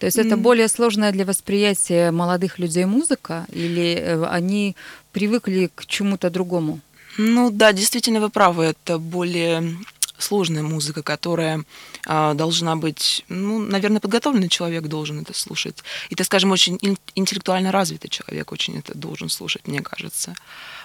То 0.00 0.06
есть 0.06 0.16
это 0.16 0.38
более 0.38 0.68
сложная 0.68 1.12
для 1.12 1.26
восприятия 1.26 2.10
молодых 2.10 2.58
людей 2.58 2.86
музыка, 2.86 3.46
или 3.52 3.94
э, 3.94 4.24
они 4.24 4.74
привыкли 5.12 5.70
к 5.74 5.84
чему-то 5.84 6.30
другому? 6.30 6.80
Ну 7.18 7.50
да, 7.50 7.72
действительно, 7.72 8.20
вы 8.20 8.30
правы, 8.30 8.64
это 8.64 8.98
более 8.98 9.76
сложная 10.18 10.62
музыка, 10.62 11.02
которая 11.02 11.64
а, 12.06 12.34
должна 12.34 12.76
быть, 12.76 13.24
ну, 13.28 13.58
наверное, 13.58 14.00
подготовленный 14.00 14.48
человек 14.48 14.84
должен 14.84 15.20
это 15.20 15.34
слушать. 15.34 15.82
И, 16.08 16.14
так 16.14 16.26
скажем, 16.26 16.50
очень 16.50 16.78
интеллектуально 17.14 17.72
развитый 17.72 18.10
человек 18.10 18.52
очень 18.52 18.78
это 18.78 18.96
должен 18.96 19.28
слушать, 19.28 19.66
мне 19.66 19.80
кажется. 19.80 20.34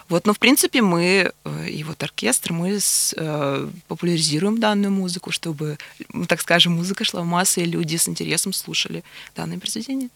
Вот, 0.08 0.28
но 0.28 0.34
в 0.34 0.40
принципе 0.40 0.82
мы 0.82 1.32
э, 1.44 1.70
и 1.70 1.84
вот 1.84 2.04
оркестр 2.04 2.54
мы 2.54 2.80
с, 2.80 3.14
э, 3.18 3.68
популяризируем 3.88 4.60
данную 4.60 4.92
музыку, 4.92 5.32
чтобы, 5.32 5.78
так 6.28 6.42
скажем, 6.42 6.74
музыка 6.74 7.04
шла 7.04 7.22
в 7.22 7.26
массы, 7.26 7.62
и 7.62 7.66
люди 7.66 7.96
с 7.96 8.08
интересом 8.08 8.54
слушали 8.54 9.04
данное 9.36 9.58
произведение. 9.58 10.10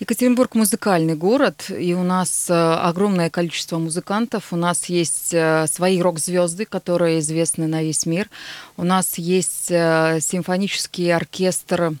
Екатеринбург 0.00 0.54
музыкальный 0.54 1.16
город, 1.16 1.70
и 1.70 1.92
у 1.92 2.02
нас 2.02 2.48
э, 2.48 2.54
огромное 2.54 3.28
количество 3.28 3.78
музыкантов. 3.78 4.52
У 4.52 4.56
нас 4.56 4.86
есть 4.86 5.34
э, 5.34 5.66
свои 5.66 6.00
рок-звезды, 6.00 6.64
которые 6.64 7.18
известны 7.18 7.66
на 7.66 7.82
весь 7.82 8.06
мир. 8.06 8.30
У 8.78 8.84
нас 8.84 9.18
есть 9.18 9.66
симфонический 9.66 11.14
оркестр 11.14 11.96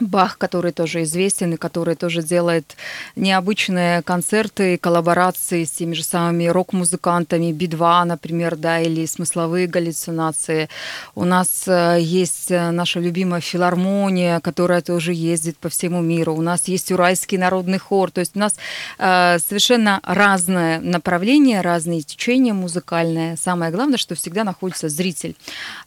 Бах, 0.00 0.38
который 0.38 0.72
тоже 0.72 1.02
известен 1.02 1.54
и 1.54 1.56
который 1.56 1.96
тоже 1.96 2.22
делает 2.22 2.76
необычные 3.16 4.02
концерты, 4.02 4.78
коллаборации 4.78 5.64
с 5.64 5.72
теми 5.72 5.94
же 5.94 6.04
самыми 6.04 6.46
рок-музыкантами, 6.46 7.50
Би-2, 7.50 8.04
например, 8.04 8.56
да, 8.56 8.80
или 8.80 9.06
смысловые 9.06 9.66
галлюцинации. 9.66 10.68
У 11.16 11.24
нас 11.24 11.64
э, 11.66 11.98
есть 12.00 12.50
э, 12.50 12.70
наша 12.70 13.00
любимая 13.00 13.40
филармония, 13.40 14.38
которая 14.40 14.82
тоже 14.82 15.12
ездит 15.12 15.56
по 15.58 15.68
всему 15.68 16.00
миру. 16.00 16.34
У 16.34 16.42
нас 16.42 16.68
есть 16.68 16.92
Уральский 16.92 17.38
народный 17.38 17.78
хор. 17.78 18.12
То 18.12 18.20
есть 18.20 18.36
у 18.36 18.38
нас 18.38 18.54
э, 18.98 19.38
совершенно 19.40 20.00
разное 20.04 20.80
направление, 20.80 21.60
разные 21.60 22.02
течения 22.02 22.54
музыкальные. 22.54 23.36
Самое 23.36 23.72
главное, 23.72 23.98
что 23.98 24.14
всегда 24.14 24.44
находится 24.44 24.88
зритель 24.88 25.34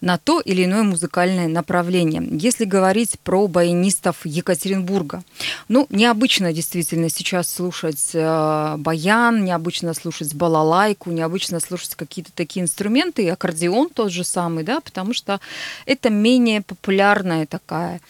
на 0.01 0.17
то 0.17 0.41
или 0.41 0.65
иное 0.65 0.83
музыкальное 0.83 1.47
направление. 1.47 2.21
Если 2.31 2.65
говорить 2.65 3.17
про 3.23 3.47
баянист 3.47 4.00
артистов 4.01 4.25
Екатеринбурга. 4.25 5.23
Ну, 5.69 5.87
необычно 5.89 6.53
действительно 6.53 7.09
сейчас 7.09 7.49
слушать 7.53 8.11
э, 8.13 8.75
баян, 8.77 9.45
необычно 9.45 9.93
слушать 9.93 10.33
балалайку, 10.33 11.11
необычно 11.11 11.59
слушать 11.59 11.95
какие-то 11.95 12.31
такие 12.33 12.63
инструменты, 12.63 13.23
и 13.23 13.29
аккордеон 13.29 13.89
тот 13.89 14.11
же 14.11 14.23
самый, 14.23 14.63
да, 14.63 14.79
потому 14.81 15.13
что 15.13 15.39
это 15.85 16.09
менее 16.09 16.61
популярная 16.61 17.45
такая 17.45 18.01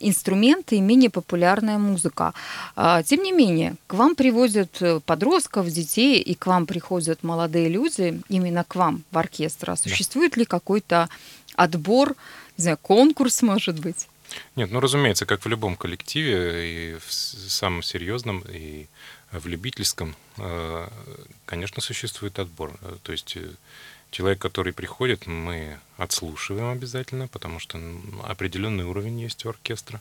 инструменты 0.00 0.76
и 0.76 0.80
менее 0.80 1.10
популярная 1.10 1.78
музыка. 1.78 2.32
А, 2.76 3.02
тем 3.02 3.22
не 3.22 3.32
менее, 3.32 3.74
к 3.86 3.94
вам 3.94 4.14
привозят 4.14 4.82
э, 4.82 5.00
подростков, 5.04 5.68
детей, 5.68 6.20
и 6.20 6.34
к 6.34 6.46
вам 6.46 6.66
приходят 6.66 7.22
молодые 7.22 7.68
люди, 7.68 8.20
именно 8.28 8.64
к 8.64 8.76
вам 8.76 9.02
в 9.10 9.18
оркестр. 9.18 9.70
А 9.70 9.76
существует 9.76 10.36
ли 10.36 10.44
какой-то 10.44 11.08
отбор, 11.56 12.14
не 12.56 12.62
знаю, 12.62 12.78
конкурс, 12.82 13.42
может 13.42 13.80
быть? 13.80 14.09
Нет, 14.56 14.70
ну, 14.70 14.80
разумеется, 14.80 15.26
как 15.26 15.44
в 15.44 15.48
любом 15.48 15.76
коллективе, 15.76 16.94
и 16.94 16.98
в 16.98 17.12
самом 17.12 17.82
серьезном, 17.82 18.44
и 18.48 18.86
в 19.32 19.46
любительском, 19.46 20.16
э, 20.38 20.88
конечно, 21.46 21.80
существует 21.80 22.38
отбор. 22.38 22.76
Э, 22.82 22.96
то 23.02 23.12
есть 23.12 23.36
э, 23.36 23.50
человек, 24.10 24.40
который 24.40 24.72
приходит, 24.72 25.26
мы 25.26 25.78
отслушиваем 25.96 26.70
обязательно, 26.70 27.28
потому 27.28 27.60
что 27.60 27.80
определенный 28.24 28.84
уровень 28.84 29.20
есть 29.20 29.44
у 29.44 29.50
оркестра. 29.50 30.00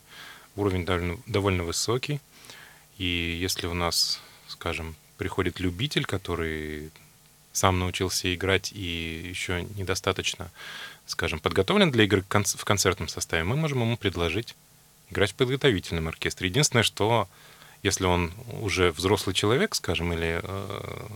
Уровень 0.55 0.85
довольно, 0.85 1.19
довольно 1.27 1.63
высокий. 1.63 2.19
И 2.97 3.37
если 3.39 3.67
у 3.67 3.73
нас, 3.73 4.19
скажем, 4.47 4.95
приходит 5.17 5.59
любитель, 5.59 6.05
который 6.05 6.91
сам 7.51 7.79
научился 7.79 8.33
играть 8.33 8.71
и 8.71 9.27
еще 9.29 9.63
недостаточно, 9.75 10.51
скажем, 11.07 11.39
подготовлен 11.39 11.91
для 11.91 12.03
игры 12.03 12.21
в 12.21 12.65
концертном 12.65 13.07
составе, 13.07 13.43
мы 13.43 13.55
можем 13.55 13.81
ему 13.81 13.97
предложить 13.97 14.55
играть 15.09 15.31
в 15.31 15.35
подготовительном 15.35 16.07
оркестре. 16.07 16.49
Единственное, 16.49 16.83
что 16.83 17.27
если 17.83 18.05
он 18.05 18.31
уже 18.61 18.91
взрослый 18.91 19.33
человек, 19.33 19.75
скажем, 19.75 20.13
или 20.13 20.39
э, 20.43 21.07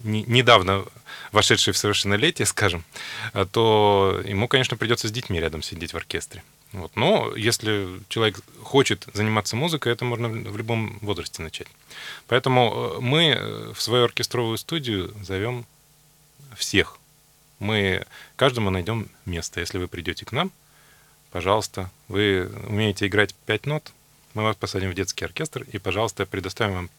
не, 0.00 0.24
недавно 0.24 0.84
вошедший 1.32 1.72
в 1.72 1.78
совершеннолетие, 1.78 2.46
скажем, 2.46 2.84
э, 3.32 3.46
то 3.50 4.20
ему, 4.24 4.48
конечно, 4.48 4.76
придется 4.76 5.08
с 5.08 5.12
детьми 5.12 5.40
рядом 5.40 5.62
сидеть 5.62 5.92
в 5.92 5.96
оркестре. 5.96 6.42
Вот. 6.76 6.94
Но 6.94 7.34
если 7.34 7.88
человек 8.10 8.38
хочет 8.62 9.08
заниматься 9.14 9.56
музыкой, 9.56 9.94
это 9.94 10.04
можно 10.04 10.28
в 10.28 10.56
любом 10.58 10.98
возрасте 11.00 11.42
начать. 11.42 11.68
Поэтому 12.26 12.60
э, 12.98 13.00
мы 13.00 13.28
э, 13.28 13.72
в 13.72 13.80
свою 13.80 14.04
оркестровую 14.04 14.58
студию 14.58 15.14
зовем 15.22 15.64
всех. 16.54 16.98
Мы 17.60 18.04
каждому 18.36 18.68
найдем 18.68 19.08
место. 19.24 19.60
Если 19.60 19.78
вы 19.78 19.88
придете 19.88 20.26
к 20.26 20.32
нам, 20.32 20.52
пожалуйста, 21.30 21.90
вы 22.08 22.50
умеете 22.68 23.06
играть 23.06 23.34
пять 23.46 23.64
нот, 23.64 23.92
мы 24.34 24.42
вас 24.42 24.54
посадим 24.54 24.90
в 24.90 24.94
детский 24.94 25.24
оркестр 25.24 25.64
и, 25.72 25.78
пожалуйста, 25.78 26.26
предоставим 26.26 26.74
вам 26.74 26.90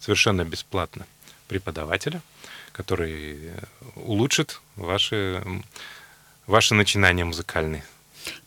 совершенно 0.00 0.46
бесплатно 0.46 1.06
преподавателя, 1.46 2.22
который 2.72 3.50
улучшит 3.96 4.62
ваши, 4.76 5.44
ваши 6.46 6.74
начинания 6.74 7.26
музыкальные. 7.26 7.84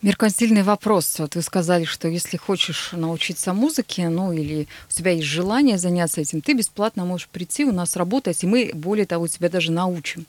Меркантильный 0.02 0.64
вопрос. 0.64 1.20
Вот 1.20 1.36
вы 1.36 1.42
сказали, 1.42 1.86
что 1.86 2.08
если 2.08 2.38
хочешь 2.38 2.90
научиться 2.92 3.54
музыке, 3.54 4.10
ну 4.10 4.32
или 4.32 4.68
у 4.90 4.94
тебя 4.94 5.12
есть 5.12 5.28
желание 5.28 5.78
заняться 5.78 6.22
этим, 6.22 6.42
ты 6.42 6.54
бесплатно 6.54 7.06
можешь 7.06 7.28
прийти 7.28 7.66
у 7.66 7.72
нас 7.72 7.96
работать, 7.96 8.44
и 8.44 8.48
мы, 8.48 8.72
более 8.74 9.06
того, 9.06 9.28
тебя 9.28 9.50
даже 9.50 9.72
научим. 9.72 10.26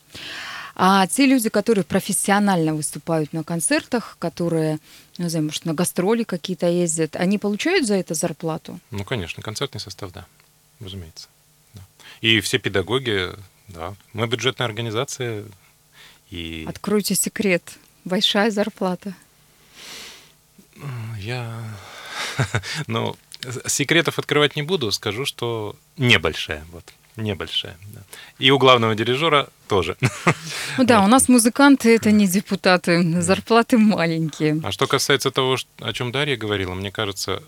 А 0.83 1.07
те 1.07 1.26
люди, 1.26 1.49
которые 1.49 1.85
профессионально 1.85 2.75
выступают 2.75 3.33
на 3.33 3.45
концертах, 3.45 4.16
которые, 4.19 4.78
не 5.19 5.28
знаю, 5.28 5.47
может, 5.47 5.64
на 5.66 5.75
гастроли 5.75 6.23
какие-то 6.23 6.69
ездят, 6.69 7.16
они 7.16 7.38
получают 7.38 7.87
за 7.87 7.97
это 7.97 8.14
зарплату? 8.14 8.80
Ну, 8.90 9.04
конечно, 9.04 9.42
концертный 9.42 9.80
состав, 9.80 10.12
да, 10.12 10.26
разумеется. 10.80 11.28
Да. 11.75 11.83
И 12.22 12.40
все 12.40 12.59
педагоги, 12.59 13.29
да. 13.68 13.94
Мы 14.12 14.27
бюджетная 14.27 14.66
организация. 14.66 15.44
И... 16.31 16.64
Откройте 16.68 17.14
секрет. 17.14 17.62
Большая 18.05 18.51
зарплата. 18.51 19.14
Я... 21.19 21.62
ну, 22.87 23.16
секретов 23.66 24.19
открывать 24.19 24.57
не 24.57 24.62
буду, 24.62 24.90
скажу, 24.93 25.25
что 25.25 25.77
небольшая. 25.97 26.64
Вот. 26.73 26.85
Небольшая. 27.16 27.77
Да. 27.95 28.01
И 28.38 28.51
у 28.51 28.59
главного 28.59 28.95
дирижера 28.95 29.49
тоже. 29.69 29.97
Ну 30.79 30.85
да, 30.85 31.05
у 31.05 31.09
нас 31.09 31.29
музыканты 31.29 31.95
это 31.95 32.11
не 32.12 32.27
депутаты, 32.27 33.21
зарплаты 33.21 33.77
маленькие. 33.77 34.61
А 34.62 34.73
что 34.73 34.87
касается 34.87 35.31
того, 35.31 35.57
о 35.81 35.93
чем 35.93 36.12
Дарья 36.12 36.37
говорила, 36.37 36.75
мне 36.75 36.90
кажется, 36.90 37.43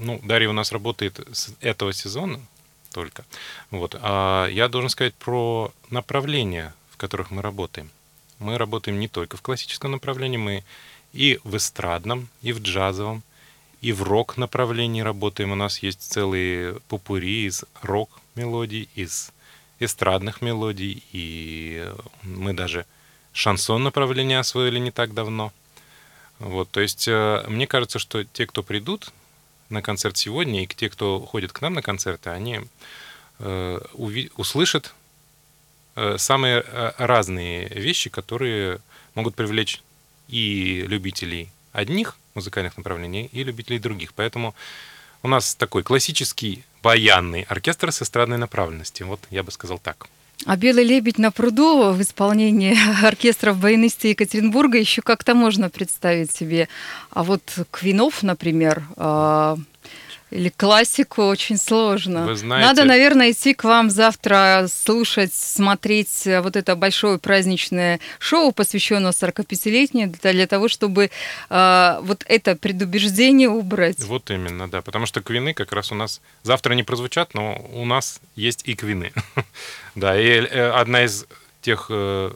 ну, 0.00 0.20
Дарья 0.24 0.50
у 0.50 0.52
нас 0.52 0.72
работает 0.72 1.20
с 1.32 1.54
этого 1.60 1.92
сезона 1.92 2.40
только. 2.92 3.24
Вот. 3.70 3.96
А 4.00 4.48
я 4.48 4.68
должен 4.68 4.90
сказать 4.90 5.14
про 5.14 5.72
направления, 5.90 6.74
в 6.90 6.96
которых 6.96 7.30
мы 7.30 7.40
работаем. 7.40 7.90
Мы 8.38 8.58
работаем 8.58 8.98
не 8.98 9.08
только 9.08 9.36
в 9.36 9.42
классическом 9.42 9.92
направлении, 9.92 10.38
мы 10.38 10.64
и 11.16 11.40
в 11.44 11.56
эстрадном, 11.56 12.28
и 12.42 12.52
в 12.52 12.60
джазовом, 12.60 13.22
и 13.80 13.92
в 13.92 14.02
рок 14.02 14.36
направлении 14.36 15.00
работаем. 15.00 15.52
У 15.52 15.54
нас 15.54 15.78
есть 15.78 16.02
целые 16.02 16.80
попури 16.88 17.46
из 17.46 17.64
рок-мелодий, 17.82 18.88
из 18.94 19.32
эстрадных 19.78 20.42
мелодий, 20.42 21.02
и 21.12 21.88
мы 22.22 22.52
даже 22.52 22.86
шансон 23.32 23.82
направление 23.82 24.38
освоили 24.38 24.78
не 24.78 24.90
так 24.90 25.14
давно. 25.14 25.52
Вот, 26.38 26.70
то 26.70 26.80
есть 26.80 27.08
э, 27.08 27.44
мне 27.48 27.66
кажется, 27.66 27.98
что 27.98 28.24
те, 28.24 28.46
кто 28.46 28.62
придут 28.62 29.12
на 29.70 29.82
концерт 29.82 30.16
сегодня, 30.16 30.62
и 30.62 30.66
те, 30.66 30.90
кто 30.90 31.20
ходит 31.20 31.52
к 31.52 31.60
нам 31.62 31.74
на 31.74 31.82
концерты, 31.82 32.30
они 32.30 32.60
э, 33.38 33.80
уви- 33.94 34.30
услышат 34.36 34.94
э, 35.94 36.18
самые 36.18 36.62
э, 36.66 36.92
разные 36.98 37.68
вещи, 37.68 38.10
которые 38.10 38.80
могут 39.14 39.34
привлечь 39.34 39.82
и 40.28 40.84
любителей 40.86 41.50
одних 41.72 42.16
музыкальных 42.34 42.76
направлений, 42.76 43.28
и 43.32 43.44
любителей 43.44 43.78
других. 43.78 44.12
Поэтому 44.14 44.54
у 45.22 45.28
нас 45.28 45.54
такой 45.54 45.82
классический 45.82 46.64
баянный 46.82 47.42
оркестр 47.42 47.92
с 47.92 48.02
эстрадной 48.02 48.38
направленностью. 48.38 49.06
Вот 49.06 49.20
я 49.30 49.42
бы 49.42 49.50
сказал 49.50 49.78
так. 49.78 50.08
А 50.44 50.56
«Белый 50.56 50.84
лебедь 50.84 51.18
на 51.18 51.32
пруду» 51.32 51.92
в 51.92 52.00
исполнении 52.02 52.76
оркестров 53.04 53.58
баянисты 53.58 54.08
Екатеринбурга 54.08 54.78
еще 54.78 55.02
как-то 55.02 55.34
можно 55.34 55.70
представить 55.70 56.30
себе. 56.30 56.68
А 57.10 57.24
вот 57.24 57.42
Квинов, 57.70 58.22
например, 58.22 58.84
а, 58.96 59.56
или 60.30 60.48
классику 60.48 61.22
очень 61.22 61.56
сложно. 61.56 62.26
Вы 62.26 62.36
знаете... 62.36 62.66
Надо, 62.66 62.84
наверное, 62.84 63.30
идти 63.30 63.54
к 63.54 63.62
вам 63.62 63.90
завтра 63.90 64.66
слушать, 64.68 65.32
смотреть 65.32 66.26
э, 66.26 66.40
вот 66.40 66.56
это 66.56 66.74
большое 66.74 67.18
праздничное 67.18 68.00
шоу, 68.18 68.50
посвященное 68.50 69.12
45-летию, 69.12 70.12
для 70.20 70.46
того, 70.48 70.68
чтобы 70.68 71.10
э, 71.48 71.98
вот 72.02 72.24
это 72.26 72.56
предубеждение 72.56 73.48
убрать. 73.48 74.00
Вот 74.00 74.30
именно, 74.30 74.68
да. 74.68 74.82
Потому 74.82 75.06
что 75.06 75.22
квины 75.22 75.54
как 75.54 75.72
раз 75.72 75.92
у 75.92 75.94
нас 75.94 76.20
завтра 76.42 76.74
не 76.74 76.82
прозвучат, 76.82 77.34
но 77.34 77.64
у 77.72 77.84
нас 77.84 78.20
есть 78.34 78.62
и 78.64 78.74
квины. 78.74 79.12
да, 79.94 80.18
и 80.20 80.26
э, 80.26 80.70
одна 80.70 81.04
из 81.04 81.26
тех, 81.62 81.86
э, 81.88 82.32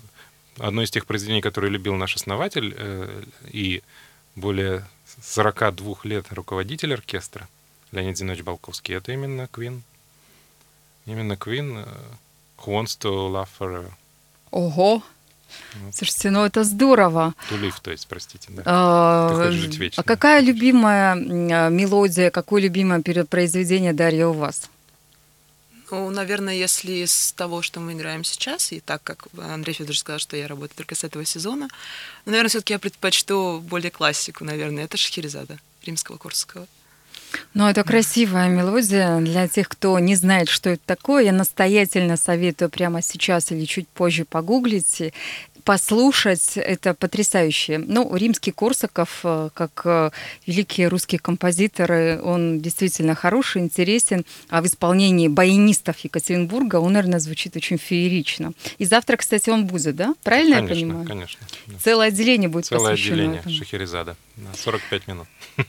одно 0.58 0.82
из 0.82 0.92
тех 0.92 1.06
произведений, 1.06 1.40
которые 1.40 1.72
любил 1.72 1.96
наш 1.96 2.14
основатель 2.14 2.72
и 3.50 3.82
более 4.36 4.86
42 5.22 5.96
лет 6.04 6.26
руководитель 6.30 6.94
оркестра, 6.94 7.48
Леонид 7.92 8.16
Зинович 8.16 8.42
Балковский. 8.42 8.94
Это 8.94 9.12
именно 9.12 9.46
Квин. 9.48 9.82
Именно 11.06 11.36
Квин 11.36 11.78
uh, 11.78 11.88
Who 12.58 12.80
Wants 12.80 12.98
to 13.00 13.30
Love 13.30 13.48
Forever. 13.58 13.90
Ого! 14.50 15.02
Вот. 15.82 15.94
Слушайте, 15.94 16.30
ну 16.30 16.44
это 16.44 16.64
здорово. 16.64 17.34
To 17.50 17.60
live, 17.60 17.74
то 17.82 17.90
есть, 17.90 18.06
простите, 18.06 18.48
да. 18.50 18.62
А, 18.66 19.46
Ты 19.46 19.52
жить 19.52 19.78
вечно. 19.78 20.00
А 20.00 20.04
какая 20.04 20.40
любимая 20.40 21.14
мелодия, 21.14 22.30
какое 22.30 22.62
любимое 22.62 23.02
произведение 23.02 23.92
Дарья 23.92 24.28
у 24.28 24.32
вас? 24.32 24.70
Ну, 25.90 26.08
наверное, 26.10 26.54
если 26.54 27.04
с 27.04 27.32
того, 27.32 27.62
что 27.62 27.80
мы 27.80 27.94
играем 27.94 28.22
сейчас, 28.22 28.70
и 28.70 28.78
так 28.78 29.02
как 29.02 29.26
Андрей 29.36 29.74
Федорович 29.74 30.00
сказал, 30.00 30.20
что 30.20 30.36
я 30.36 30.46
работаю 30.46 30.76
только 30.76 30.94
с 30.94 31.02
этого 31.02 31.24
сезона, 31.24 31.68
ну, 32.24 32.30
наверное, 32.30 32.48
все-таки 32.48 32.74
я 32.74 32.78
предпочту 32.78 33.60
более 33.60 33.90
классику, 33.90 34.44
наверное. 34.44 34.84
Это 34.84 34.96
Шахерезада 34.96 35.58
римского 35.82 36.16
Корсакова. 36.16 36.68
Ну, 37.54 37.68
это 37.68 37.84
красивая 37.84 38.48
мелодия. 38.48 39.18
Для 39.20 39.48
тех, 39.48 39.68
кто 39.68 39.98
не 39.98 40.14
знает, 40.14 40.48
что 40.48 40.70
это 40.70 40.82
такое, 40.84 41.24
я 41.24 41.32
настоятельно 41.32 42.16
советую 42.16 42.70
прямо 42.70 43.02
сейчас 43.02 43.52
или 43.52 43.64
чуть 43.64 43.88
позже 43.88 44.24
погуглить 44.24 45.02
послушать, 45.60 46.56
это 46.56 46.94
потрясающе. 46.94 47.78
Ну, 47.78 48.14
римский 48.16 48.50
Корсаков, 48.50 49.20
э, 49.24 49.50
как 49.54 49.82
э, 49.84 50.10
великие 50.46 50.88
русские 50.88 51.18
композиторы, 51.18 52.20
он 52.22 52.60
действительно 52.60 53.14
хороший, 53.14 53.62
интересен, 53.62 54.24
а 54.48 54.62
в 54.62 54.66
исполнении 54.66 55.28
баянистов 55.28 55.98
Екатеринбурга 56.00 56.76
он, 56.76 56.94
наверное, 56.94 57.20
звучит 57.20 57.56
очень 57.56 57.78
феерично. 57.78 58.52
И 58.78 58.84
завтра, 58.84 59.16
кстати, 59.16 59.50
он 59.50 59.66
будет, 59.66 59.96
да? 59.96 60.14
Правильно 60.22 60.56
конечно, 60.56 60.74
я 60.74 60.80
понимаю? 60.80 61.06
Конечно, 61.06 61.46
конечно. 61.66 61.82
Целое 61.84 62.08
отделение 62.08 62.48
будет 62.48 62.66
Целое 62.66 62.90
посвящено 62.90 63.14
отделение 63.14 63.40
этому. 63.40 63.54
Шахерезада. 63.54 64.16
45 64.56 65.08
минут. 65.08 65.28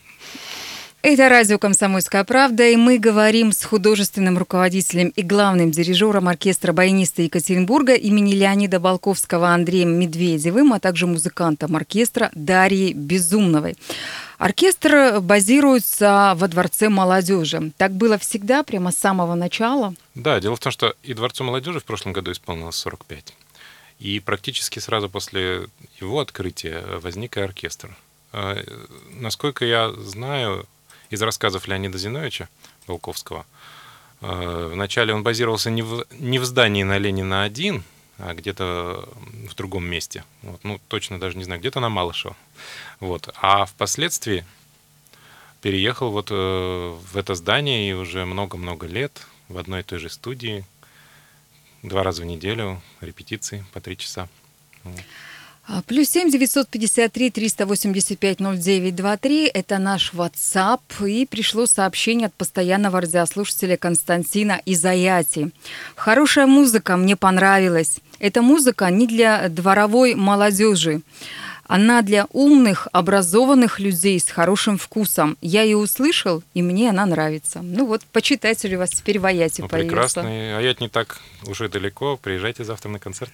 Это 1.04 1.30
радио 1.30 1.58
«Комсомольская 1.58 2.24
правда», 2.24 2.64
и 2.70 2.76
мы 2.76 3.00
говорим 3.00 3.54
с 3.54 3.64
художественным 3.64 4.38
руководителем 4.38 5.08
и 5.16 5.24
главным 5.24 5.72
дирижером 5.72 6.28
оркестра 6.28 6.74
баяниста 6.74 7.24
Екатеринбурга 7.24 7.96
имени 7.96 8.36
Леонида 8.36 8.80
Балковского 8.80 9.50
Андреем 9.50 10.00
Медведевым, 10.00 10.74
а 10.74 10.80
также 10.80 11.08
музыкантом 11.08 11.76
оркестра 11.76 12.30
Дарьей 12.36 12.94
Безумновой. 12.94 13.78
Оркестр 14.38 15.22
базируется 15.22 16.34
во 16.36 16.48
Дворце 16.48 16.88
молодежи. 16.88 17.72
Так 17.78 17.94
было 17.94 18.20
всегда, 18.20 18.62
прямо 18.62 18.92
с 18.92 18.98
самого 18.98 19.34
начала? 19.34 19.96
Да, 20.14 20.40
дело 20.40 20.56
в 20.56 20.60
том, 20.60 20.72
что 20.72 20.94
и 21.02 21.16
Дворцу 21.16 21.44
молодежи 21.44 21.80
в 21.80 21.84
прошлом 21.84 22.14
году 22.14 22.32
исполнилось 22.32 22.76
45. 22.76 23.34
И 23.98 24.20
практически 24.20 24.78
сразу 24.78 25.10
после 25.10 25.68
его 26.00 26.20
открытия 26.20 26.84
возник 27.02 27.38
и 27.38 27.42
оркестр. 27.42 27.90
А, 28.34 28.56
насколько 29.20 29.66
я 29.66 29.92
знаю, 29.94 30.68
из 31.12 31.22
рассказов 31.22 31.68
Леонида 31.68 31.98
Зиновича 31.98 32.50
Волковского. 32.88 33.46
Э, 34.22 34.70
вначале 34.74 35.14
он 35.14 35.22
базировался 35.22 35.70
не 35.70 35.84
в, 35.84 36.06
не 36.12 36.40
в 36.40 36.46
здании 36.46 36.84
на 36.84 36.98
Ленина 36.98 37.44
1, 37.44 37.84
а 38.18 38.34
где-то 38.34 39.08
в 39.50 39.56
другом 39.56 39.86
месте. 39.86 40.24
Вот, 40.42 40.64
ну, 40.64 40.80
точно 40.88 41.20
даже 41.20 41.38
не 41.38 41.44
знаю, 41.44 41.60
где-то 41.60 41.80
на 41.80 41.90
Малышево. 41.90 42.36
Вот. 43.00 43.30
А 43.36 43.66
впоследствии 43.66 44.46
переехал 45.62 46.12
вот 46.12 46.30
э, 46.32 46.34
в 46.34 47.18
это 47.18 47.36
здание 47.36 47.90
и 47.90 47.94
уже 47.94 48.26
много-много 48.26 48.88
лет 48.88 49.28
в 49.50 49.58
одной 49.58 49.82
и 49.82 49.84
той 49.84 50.00
же 50.00 50.10
студии 50.10 50.66
два 51.84 52.04
раза 52.04 52.22
в 52.22 52.26
неделю, 52.26 52.82
репетиции 53.02 53.66
по 53.74 53.82
три 53.82 53.98
часа. 53.98 54.28
А, 54.84 54.90
плюс 55.88 56.10
семь 56.10 56.30
девятьсот 56.30 56.68
пятьдесят 56.68 57.14
три 57.14 57.30
триста 57.30 57.66
восемьдесят 57.66 58.20
пять 58.20 58.40
ноль 58.40 58.58
девять 58.58 58.96
два 58.96 59.18
три. 59.18 59.46
Это 59.46 59.78
наш 59.78 60.14
WhatsApp. 60.14 60.82
И 61.08 61.26
пришло 61.26 61.66
сообщение 61.66 62.28
от 62.28 62.34
постоянного 62.34 63.02
радиослушателя 63.02 63.78
Константина 63.78 64.62
из 64.66 64.84
Аяти. 64.84 65.52
Хорошая 65.96 66.48
музыка 66.48 66.98
мне 66.98 67.16
понравилась. 67.16 68.00
Эта 68.20 68.42
музыка 68.42 68.90
не 68.90 69.08
для 69.08 69.50
дворовой 69.50 70.16
молодежи. 70.16 71.02
Она 71.72 72.02
для 72.02 72.28
умных, 72.34 72.90
образованных 72.92 73.80
людей 73.80 74.20
с 74.20 74.30
хорошим 74.30 74.78
вкусом. 74.78 75.38
Я 75.42 75.62
ее 75.62 75.78
услышал, 75.78 76.44
и 76.54 76.62
мне 76.62 76.90
она 76.90 77.06
нравится. 77.06 77.62
Ну 77.64 77.86
вот, 77.86 78.02
почитайте 78.12 78.68
ли 78.68 78.76
у 78.76 78.80
вас 78.80 78.90
теперь 78.90 79.20
в 79.20 79.26
Аяте 79.26 79.62
Ну, 79.62 79.70
появился. 79.70 79.90
прекрасно. 80.20 80.58
Аят 80.58 80.82
не 80.82 80.90
так 80.90 81.22
уже 81.48 81.70
далеко. 81.70 82.18
Приезжайте 82.22 82.66
завтра 82.66 82.90
на 82.90 83.00
концерт. 83.00 83.32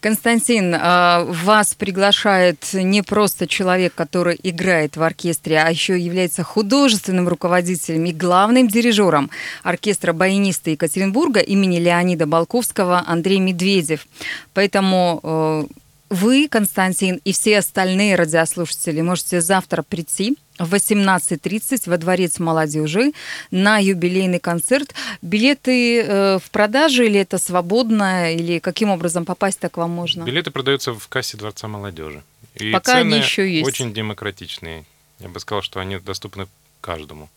Константин, 0.00 0.74
а, 0.78 1.24
вас 1.24 1.74
приглашает 1.74 2.74
не 2.74 3.00
просто 3.02 3.46
человек, 3.46 3.94
который 3.94 4.38
играет 4.42 4.98
в 4.98 5.02
оркестре, 5.02 5.58
а 5.62 5.70
еще 5.70 5.98
является 5.98 6.42
художественным 6.42 7.26
руководителем 7.26 8.04
и 8.04 8.12
главным 8.12 8.68
дирижером 8.68 9.30
оркестра 9.62 10.12
баяниста 10.12 10.70
Екатеринбурга 10.70 11.40
имени 11.40 11.78
Леонида 11.78 12.26
Балковского 12.26 13.02
Андрей 13.06 13.38
Медведев. 13.38 14.06
Поэтому 14.52 15.20
э, 15.22 15.64
вы, 16.12 16.46
Константин, 16.48 17.20
и 17.24 17.32
все 17.32 17.58
остальные 17.58 18.16
радиослушатели 18.16 19.00
можете 19.00 19.40
завтра 19.40 19.82
прийти 19.82 20.36
в 20.58 20.74
18.30 20.74 21.88
во 21.88 21.96
Дворец 21.96 22.38
молодежи 22.38 23.12
на 23.50 23.78
юбилейный 23.78 24.38
концерт. 24.38 24.94
Билеты 25.22 26.02
э, 26.02 26.38
в 26.38 26.50
продаже 26.50 27.06
или 27.06 27.18
это 27.18 27.38
свободно, 27.38 28.34
или 28.34 28.58
каким 28.58 28.90
образом 28.90 29.24
попасть 29.24 29.58
так 29.58 29.78
вам 29.78 29.90
можно? 29.90 30.24
Билеты 30.24 30.50
продаются 30.50 30.92
в 30.92 31.08
кассе 31.08 31.38
Дворца 31.38 31.66
молодежи. 31.66 32.22
И 32.56 32.70
Пока 32.72 32.98
они 32.98 33.12
цены 33.12 33.22
еще 33.22 33.50
есть. 33.50 33.66
очень 33.66 33.94
демократичные. 33.94 34.84
Я 35.18 35.30
бы 35.30 35.40
сказал, 35.40 35.62
что 35.62 35.80
они 35.80 35.98
доступны 35.98 36.46
каждому. 36.82 37.30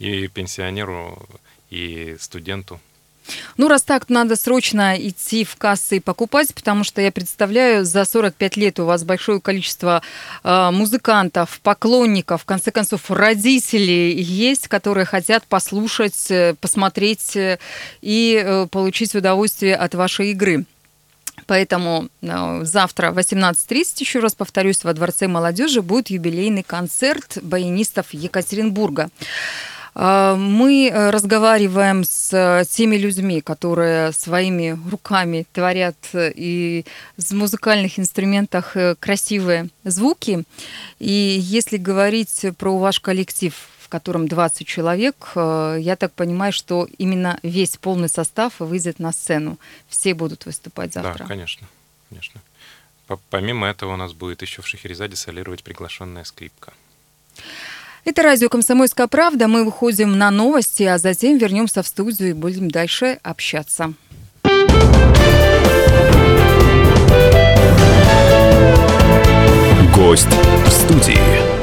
И 0.00 0.26
пенсионеру, 0.26 1.24
и 1.70 2.16
студенту. 2.18 2.80
Ну, 3.56 3.68
раз 3.68 3.82
так, 3.82 4.08
надо 4.08 4.36
срочно 4.36 4.96
идти 4.96 5.44
в 5.44 5.56
кассы 5.56 5.96
и 5.96 6.00
покупать, 6.00 6.54
потому 6.54 6.84
что 6.84 7.00
я 7.00 7.12
представляю, 7.12 7.84
за 7.84 8.04
45 8.04 8.56
лет 8.56 8.80
у 8.80 8.84
вас 8.84 9.04
большое 9.04 9.40
количество 9.40 10.02
э, 10.44 10.70
музыкантов, 10.70 11.60
поклонников, 11.62 12.42
в 12.42 12.44
конце 12.44 12.70
концов, 12.70 13.10
родителей 13.10 14.20
есть, 14.20 14.68
которые 14.68 15.04
хотят 15.04 15.44
послушать, 15.44 16.30
э, 16.30 16.54
посмотреть 16.60 17.36
э, 17.36 17.58
и 18.00 18.42
э, 18.44 18.66
получить 18.70 19.14
удовольствие 19.14 19.76
от 19.76 19.94
вашей 19.94 20.30
игры. 20.30 20.64
Поэтому 21.46 22.08
э, 22.20 22.60
завтра 22.62 23.10
в 23.10 23.18
18.30, 23.18 24.00
еще 24.00 24.20
раз 24.20 24.34
повторюсь, 24.34 24.84
во 24.84 24.92
Дворце 24.92 25.28
молодежи 25.28 25.82
будет 25.82 26.10
юбилейный 26.10 26.62
концерт 26.62 27.38
баянистов 27.42 28.12
Екатеринбурга. 28.12 29.08
Э, 29.98 30.36
Мы 30.36 30.88
э, 30.88 31.10
разговариваем 31.10 32.04
с 32.04 32.32
э, 32.32 32.64
теми 32.70 32.96
людьми, 32.96 33.40
которые 33.40 34.12
своими 34.12 34.78
руками 34.90 35.44
творят 35.52 35.96
э, 36.12 36.32
и 36.34 36.84
в 37.16 37.32
музыкальных 37.32 37.98
инструментах 37.98 38.76
красивые 39.00 39.68
звуки. 39.84 40.44
И 41.00 41.12
если 41.40 41.76
говорить 41.78 42.44
про 42.56 42.78
ваш 42.78 43.00
коллектив, 43.00 43.54
в 43.80 43.88
котором 43.88 44.28
20 44.28 44.66
человек, 44.66 45.32
я 45.34 45.96
так 45.98 46.12
понимаю, 46.12 46.52
что 46.52 46.86
именно 46.98 47.38
весь 47.42 47.76
полный 47.78 48.08
состав 48.08 48.60
выйдет 48.60 48.98
на 48.98 49.12
сцену. 49.12 49.58
Все 49.88 50.12
будут 50.14 50.44
выступать 50.46 50.92
завтра. 50.92 51.24
Да, 51.24 51.28
конечно. 51.28 51.66
конечно. 52.10 52.40
По- 53.06 53.18
Помимо 53.30 53.66
этого 53.66 53.94
у 53.94 53.96
нас 53.96 54.12
будет 54.12 54.42
еще 54.42 54.60
в 54.62 54.66
Шахерезаде 54.66 55.16
солировать 55.16 55.62
приглашенная 55.64 56.24
скрипка. 56.24 56.72
Это 58.08 58.22
радио 58.22 58.48
«Комсомольская 58.48 59.06
правда». 59.06 59.48
Мы 59.48 59.64
выходим 59.64 60.16
на 60.16 60.30
новости, 60.30 60.82
а 60.82 60.96
затем 60.96 61.36
вернемся 61.36 61.82
в 61.82 61.86
студию 61.86 62.30
и 62.30 62.32
будем 62.32 62.70
дальше 62.70 63.18
общаться. 63.22 63.92
Гость 69.94 70.26
в 70.64 70.70
студии. 70.70 71.57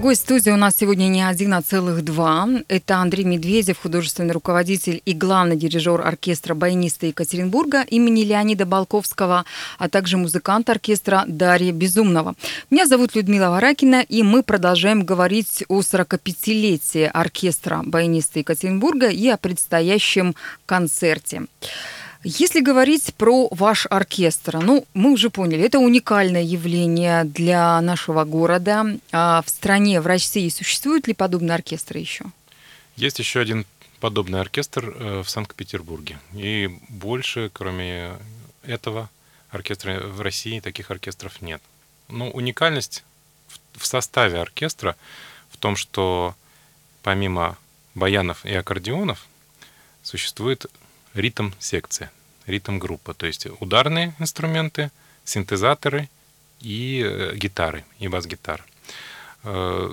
Гость 0.00 0.22
студии 0.22 0.48
у 0.48 0.56
нас 0.56 0.76
сегодня 0.78 1.08
не 1.08 1.20
один, 1.20 1.52
а 1.52 1.60
целых 1.60 2.02
два. 2.02 2.48
Это 2.68 2.96
Андрей 2.96 3.24
Медведев, 3.24 3.80
художественный 3.82 4.32
руководитель 4.32 5.02
и 5.04 5.12
главный 5.12 5.56
дирижер 5.56 6.00
оркестра 6.00 6.54
баяниста 6.54 7.04
Екатеринбурга 7.04 7.82
имени 7.82 8.22
Леонида 8.22 8.64
Балковского, 8.64 9.44
а 9.78 9.88
также 9.90 10.16
музыкант 10.16 10.70
оркестра 10.70 11.24
Дарья 11.26 11.72
Безумного. 11.72 12.34
Меня 12.70 12.86
зовут 12.86 13.14
Людмила 13.14 13.50
Варакина, 13.50 14.00
и 14.00 14.22
мы 14.22 14.42
продолжаем 14.42 15.04
говорить 15.04 15.64
о 15.68 15.80
45-летии 15.80 17.04
оркестра 17.04 17.82
баяниста 17.84 18.38
Екатеринбурга 18.38 19.08
и 19.08 19.28
о 19.28 19.36
предстоящем 19.36 20.34
концерте. 20.64 21.42
Если 22.22 22.60
говорить 22.60 23.14
про 23.14 23.48
ваш 23.50 23.86
оркестр, 23.88 24.58
ну, 24.58 24.86
мы 24.92 25.12
уже 25.12 25.30
поняли, 25.30 25.64
это 25.64 25.78
уникальное 25.78 26.42
явление 26.42 27.24
для 27.24 27.80
нашего 27.80 28.24
города. 28.24 28.84
А 29.10 29.42
в 29.42 29.48
стране, 29.48 30.00
в 30.02 30.06
России 30.06 30.48
существуют 30.50 31.08
ли 31.08 31.14
подобные 31.14 31.54
оркестры 31.54 31.98
еще? 31.98 32.26
Есть 32.96 33.18
еще 33.18 33.40
один 33.40 33.64
подобный 34.00 34.40
оркестр 34.40 34.94
э, 34.98 35.22
в 35.24 35.30
Санкт-Петербурге. 35.30 36.18
И 36.34 36.68
больше, 36.88 37.50
кроме 37.54 38.12
этого 38.64 39.08
оркестра 39.50 40.00
в 40.00 40.20
России, 40.20 40.60
таких 40.60 40.90
оркестров 40.90 41.40
нет. 41.40 41.62
Но 42.08 42.30
уникальность 42.30 43.02
в- 43.48 43.80
в 43.80 43.86
составе 43.86 44.40
оркестра 44.40 44.94
в 45.50 45.56
том, 45.56 45.74
что 45.74 46.34
помимо 47.02 47.56
баянов 47.94 48.44
и 48.44 48.52
аккордеонов 48.54 49.26
существует 50.02 50.66
ритм-секция, 51.14 52.10
ритм-группа, 52.46 53.14
то 53.14 53.26
есть 53.26 53.46
ударные 53.60 54.14
инструменты, 54.18 54.90
синтезаторы 55.24 56.08
и 56.60 57.02
э, 57.04 57.34
гитары, 57.36 57.84
и 57.98 58.08
бас-гитара. 58.08 58.64
Э, 59.44 59.92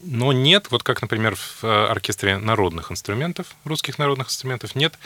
Но 0.00 0.32
нет, 0.32 0.70
вот 0.70 0.82
как, 0.82 1.00
например, 1.02 1.36
в 1.36 1.64
э, 1.64 1.86
оркестре 1.86 2.38
народных 2.38 2.90
инструментов, 2.90 3.54
русских 3.64 3.98
народных 3.98 4.28
инструментов, 4.28 4.74
нет 4.74 4.98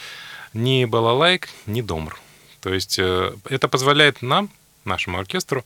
ни 0.55 0.85
балалайк, 0.85 1.49
ни 1.67 1.83
домр. 1.83 2.19
То 2.61 2.73
есть 2.73 2.99
это 2.99 3.69
позволяет 3.69 4.23
нам, 4.23 4.49
нашему 4.85 5.19
оркестру, 5.19 5.65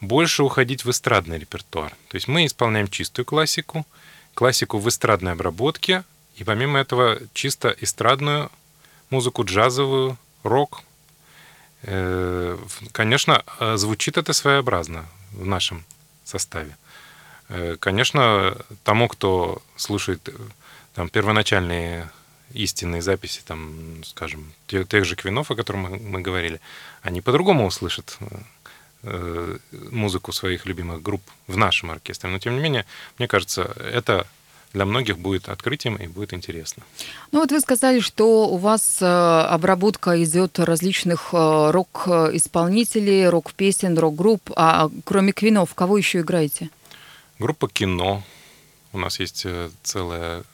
больше 0.00 0.42
уходить 0.42 0.84
в 0.84 0.90
эстрадный 0.90 1.38
репертуар. 1.38 1.90
То 2.08 2.16
есть 2.16 2.28
мы 2.28 2.44
исполняем 2.44 2.88
чистую 2.88 3.24
классику, 3.24 3.86
классику 4.34 4.78
в 4.78 4.86
эстрадной 4.88 5.32
обработке, 5.32 6.04
и 6.34 6.44
помимо 6.44 6.78
этого 6.78 7.18
чисто 7.32 7.74
эстрадную 7.80 8.50
музыку, 9.10 9.44
джазовую, 9.44 10.16
рок. 10.42 10.82
Э, 11.82 12.58
Конечно, 12.92 13.44
э, 13.60 13.76
звучит 13.76 14.16
это 14.18 14.32
своеобразно 14.32 15.06
в 15.32 15.46
нашем 15.46 15.84
составе. 16.24 16.76
Э, 17.48 17.76
Конечно, 17.78 18.56
тому, 18.84 19.08
кто 19.08 19.62
слушает 19.76 20.28
там, 20.94 21.08
первоначальные 21.08 22.10
истинные 22.52 23.02
записи, 23.02 23.42
там, 23.44 24.02
скажем, 24.04 24.52
те- 24.66 24.84
тех 24.84 25.04
же 25.04 25.16
Квинов, 25.16 25.50
о 25.50 25.56
которых 25.56 25.82
мы, 25.90 25.98
мы 25.98 26.20
говорили, 26.20 26.60
они 27.02 27.20
по-другому 27.20 27.66
услышат 27.66 28.18
музыку 29.92 30.32
своих 30.32 30.66
любимых 30.66 31.00
групп 31.00 31.22
в 31.46 31.56
нашем 31.56 31.90
оркестре. 31.92 32.28
Но, 32.30 32.38
тем 32.40 32.54
не 32.56 32.60
менее, 32.60 32.86
мне 33.18 33.28
кажется, 33.28 33.62
это 33.78 34.26
для 34.76 34.84
многих 34.84 35.18
будет 35.18 35.48
открытием 35.48 35.96
и 35.96 36.06
будет 36.06 36.34
интересно. 36.34 36.82
Ну 37.32 37.40
вот 37.40 37.50
вы 37.50 37.60
сказали, 37.60 38.00
что 38.00 38.46
у 38.46 38.58
вас 38.58 38.98
э, 39.00 39.06
обработка 39.06 40.22
идет 40.22 40.58
различных 40.58 41.30
э, 41.32 41.70
рок-исполнителей, 41.70 43.26
рок-песен, 43.30 43.98
рок-групп. 43.98 44.52
А 44.54 44.90
кроме 45.04 45.32
Квинов, 45.32 45.74
кого 45.74 45.96
еще 45.96 46.20
играете? 46.20 46.68
Группа 47.38 47.68
кино. 47.68 48.22
У 48.92 48.98
нас 48.98 49.18
есть 49.18 49.46
э, 49.46 49.70
целая 49.82 50.44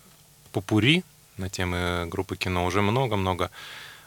попури 0.53 1.03
на 1.37 1.49
темы 1.49 2.07
группы 2.07 2.37
кино. 2.37 2.65
Уже 2.65 2.81
много-много 2.81 3.51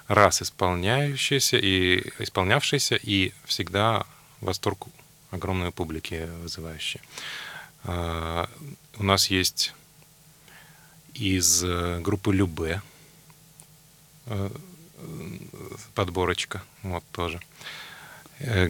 раз 0.08 0.42
исполняющиеся 0.42 1.58
и 1.58 2.14
исполнявшиеся, 2.20 2.96
и 2.96 3.34
всегда 3.44 4.06
восторг 4.40 4.88
огромной 5.32 5.72
публики 5.72 6.30
вызывающие. 6.42 7.02
А, 7.84 8.48
У 8.98 9.04
нас 9.04 9.30
есть 9.30 9.74
из 11.16 11.64
э, 11.64 12.00
группы 12.02 12.34
Любе 12.34 12.82
э, 14.26 14.50
подборочка, 15.94 16.62
вот 16.84 17.04
тоже. 17.12 17.40
Э, 18.40 18.70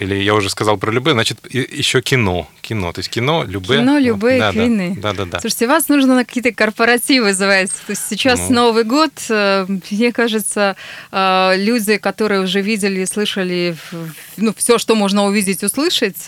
или 0.00 0.16
я 0.16 0.34
уже 0.34 0.50
сказал 0.50 0.76
про 0.76 0.92
любые, 0.92 1.14
значит, 1.14 1.38
еще 1.52 2.02
кино. 2.02 2.46
Кино, 2.60 2.92
то 2.92 2.98
есть 2.98 3.08
кино, 3.08 3.44
любые. 3.44 3.80
Кино, 3.80 3.98
любые, 3.98 4.38
да, 4.38 4.52
квины. 4.52 4.94
Да, 4.98 5.14
да, 5.14 5.24
да. 5.24 5.40
Слушайте, 5.40 5.66
вас 5.66 5.88
нужно 5.88 6.14
на 6.14 6.24
какие-то 6.24 6.52
корпоративы 6.52 7.32
звать. 7.32 7.70
То 7.86 7.92
есть 7.92 8.06
сейчас 8.08 8.48
ну. 8.50 8.56
Новый 8.56 8.84
год, 8.84 9.12
э, 9.30 9.66
мне 9.90 10.12
кажется, 10.12 10.76
э, 11.10 11.52
люди, 11.56 11.96
которые 11.96 12.42
уже 12.42 12.60
видели, 12.60 13.04
слышали, 13.06 13.76
ну, 14.36 14.52
все, 14.54 14.76
что 14.76 14.94
можно 14.94 15.24
увидеть, 15.24 15.62
услышать, 15.62 16.26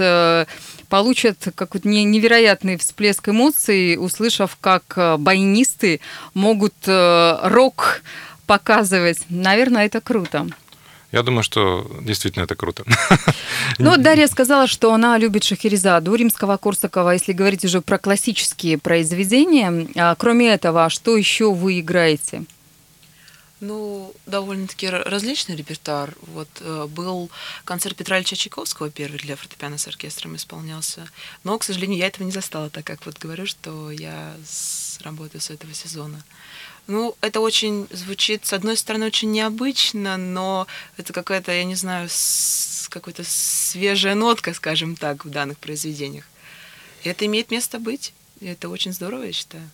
получат 0.88 1.48
какой-то 1.54 1.86
невероятный 1.86 2.78
всплеск 2.78 3.28
эмоций, 3.28 3.96
услышав, 3.98 4.56
как 4.60 5.18
баянисты 5.18 6.00
могут 6.34 6.74
рок 6.86 8.02
показывать. 8.46 9.18
Наверное, 9.28 9.86
это 9.86 10.00
круто. 10.00 10.46
Я 11.12 11.22
думаю, 11.22 11.42
что 11.42 11.90
действительно 12.02 12.44
это 12.44 12.54
круто. 12.54 12.84
Ну, 13.78 13.96
Дарья 13.96 14.26
сказала, 14.26 14.66
что 14.66 14.92
она 14.92 15.18
любит 15.18 15.44
Шахерезаду, 15.44 16.14
римского 16.14 16.56
Корсакова, 16.56 17.10
если 17.10 17.32
говорить 17.32 17.64
уже 17.64 17.80
про 17.80 17.98
классические 17.98 18.78
произведения. 18.78 19.88
А 19.96 20.14
кроме 20.14 20.48
этого, 20.48 20.90
что 20.90 21.16
еще 21.16 21.52
вы 21.52 21.80
играете? 21.80 22.44
Ну, 23.60 24.14
довольно-таки 24.26 24.88
различный 24.88 25.54
репертуар. 25.54 26.14
Вот 26.22 26.48
э, 26.60 26.86
был 26.88 27.30
концерт 27.64 27.94
Петра 27.94 28.16
Ильича 28.16 28.34
Чайковского 28.34 28.90
первый 28.90 29.18
для 29.18 29.36
фортепиано 29.36 29.76
с 29.76 29.86
оркестром 29.86 30.36
исполнялся. 30.36 31.06
Но, 31.44 31.58
к 31.58 31.64
сожалению, 31.64 31.98
я 31.98 32.06
этого 32.06 32.24
не 32.24 32.32
застала, 32.32 32.70
так 32.70 32.86
как 32.86 33.04
вот 33.04 33.18
говорю, 33.18 33.44
что 33.46 33.90
я 33.90 34.34
работаю 35.02 35.42
с 35.42 35.50
этого 35.50 35.74
сезона. 35.74 36.22
Ну, 36.90 37.14
это 37.20 37.38
очень 37.38 37.87
звучит, 37.92 38.46
с 38.46 38.53
одной 38.53 38.76
стороны, 38.76 39.07
очень 39.07 39.31
необычно, 39.31 40.16
но 40.16 40.66
это 40.96 41.12
какая-то, 41.12 41.53
я 41.53 41.62
не 41.62 41.76
знаю, 41.76 42.09
какая-то 42.88 43.22
свежая 43.24 44.16
нотка, 44.16 44.53
скажем 44.55 44.96
так, 44.96 45.24
в 45.24 45.31
данных 45.31 45.59
произведениях. 45.59 46.24
И 47.05 47.09
это 47.09 47.26
имеет 47.26 47.53
место 47.53 47.79
быть. 47.79 48.12
И 48.40 48.46
это 48.46 48.68
очень 48.68 48.92
здорово, 48.92 49.22
я 49.22 49.33
считаю. 49.33 49.70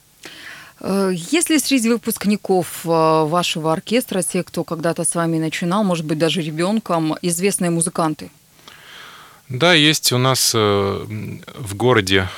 Э, 0.80 1.10
есть 1.14 1.48
ли 1.48 1.58
среди 1.58 1.88
выпускников 1.88 2.84
э, 2.84 2.88
вашего 2.88 3.72
оркестра, 3.72 4.20
те, 4.20 4.42
кто 4.42 4.62
когда-то 4.62 5.04
с 5.04 5.14
вами 5.14 5.38
начинал, 5.38 5.84
может 5.84 6.04
быть, 6.04 6.18
даже 6.18 6.42
ребенком, 6.42 7.16
известные 7.22 7.70
музыканты? 7.70 8.30
Да, 9.48 9.72
есть 9.72 10.12
у 10.12 10.18
нас 10.18 10.52
э, 10.54 10.58
в 10.58 11.76
городе 11.76 12.28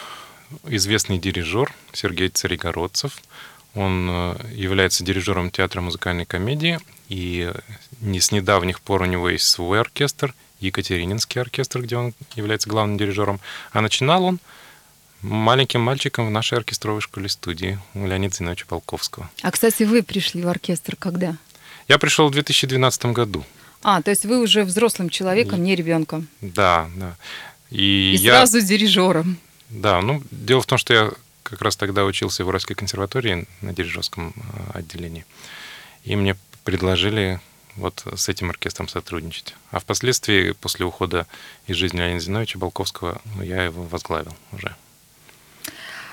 известный 0.69 1.19
дирижер 1.19 1.75
Сергей 1.93 2.29
Царегородцев. 2.29 3.19
Он 3.74 4.09
э, 4.11 4.37
является 4.52 5.04
дирижером 5.04 5.50
театра 5.50 5.81
музыкальной 5.81 6.24
комедии, 6.24 6.78
и 7.09 7.52
не 8.00 8.20
с 8.20 8.33
недавних 8.33 8.81
пор 8.81 9.02
у 9.02 9.07
него 9.07 9.31
есть 9.31 9.46
свой 9.46 9.81
оркестр, 9.81 10.35
Екатерининский 10.61 11.40
оркестр, 11.40 11.83
где 11.83 11.96
он 11.96 12.14
является 12.35 12.68
главным 12.68 12.98
дирижером. 12.98 13.40
А 13.72 13.81
начинал 13.81 14.24
он 14.24 14.40
маленьким 15.22 15.81
мальчиком 15.81 16.26
в 16.26 16.31
нашей 16.31 16.59
оркестровой 16.59 17.00
школе 17.00 17.28
студии 17.28 17.78
у 17.94 18.07
Леонида 18.07 18.35
Зиновича 18.35 18.66
Полковского. 18.66 19.31
А, 19.42 19.50
кстати, 19.50 19.85
вы 19.85 20.02
пришли 20.02 20.42
в 20.42 20.48
оркестр 20.48 20.96
когда? 20.96 21.37
Я 21.87 21.98
пришел 21.98 22.28
в 22.28 22.33
2012 22.33 23.07
году. 23.07 23.44
А, 23.83 24.02
то 24.02 24.11
есть 24.11 24.24
вы 24.24 24.40
уже 24.40 24.64
взрослым 24.64 25.09
человеком, 25.09 25.62
не 25.62 25.76
ребенком. 25.76 26.26
Да, 26.40 26.90
да. 26.96 27.16
И, 27.70 28.14
и 28.14 28.16
я... 28.16 28.33
сразу 28.33 28.61
дирижером. 28.61 29.38
Да, 29.68 30.00
ну, 30.00 30.22
дело 30.31 30.61
в 30.61 30.66
том, 30.66 30.78
что 30.78 30.94
я 30.94 31.12
как 31.48 31.62
раз 31.62 31.76
тогда 31.76 32.04
учился 32.04 32.44
в 32.44 32.48
Уральской 32.48 32.76
консерватории 32.76 33.46
на 33.62 33.72
дирижерском 33.72 34.34
э, 34.37 34.78
отделении. 34.78 35.24
И 36.04 36.14
мне 36.16 36.37
предложили 36.64 37.40
вот 37.76 38.04
с 38.14 38.28
этим 38.28 38.50
оркестром 38.50 38.88
сотрудничать. 38.88 39.54
А 39.70 39.78
впоследствии, 39.78 40.52
после 40.52 40.84
ухода 40.84 41.26
из 41.66 41.76
жизни 41.76 41.98
Леонида 41.98 42.20
Зиновича 42.20 42.58
Балковского, 42.58 43.20
ну, 43.37 43.42
я 43.42 43.64
его 43.64 43.84
возглавил 43.84 44.34
уже. 44.52 44.74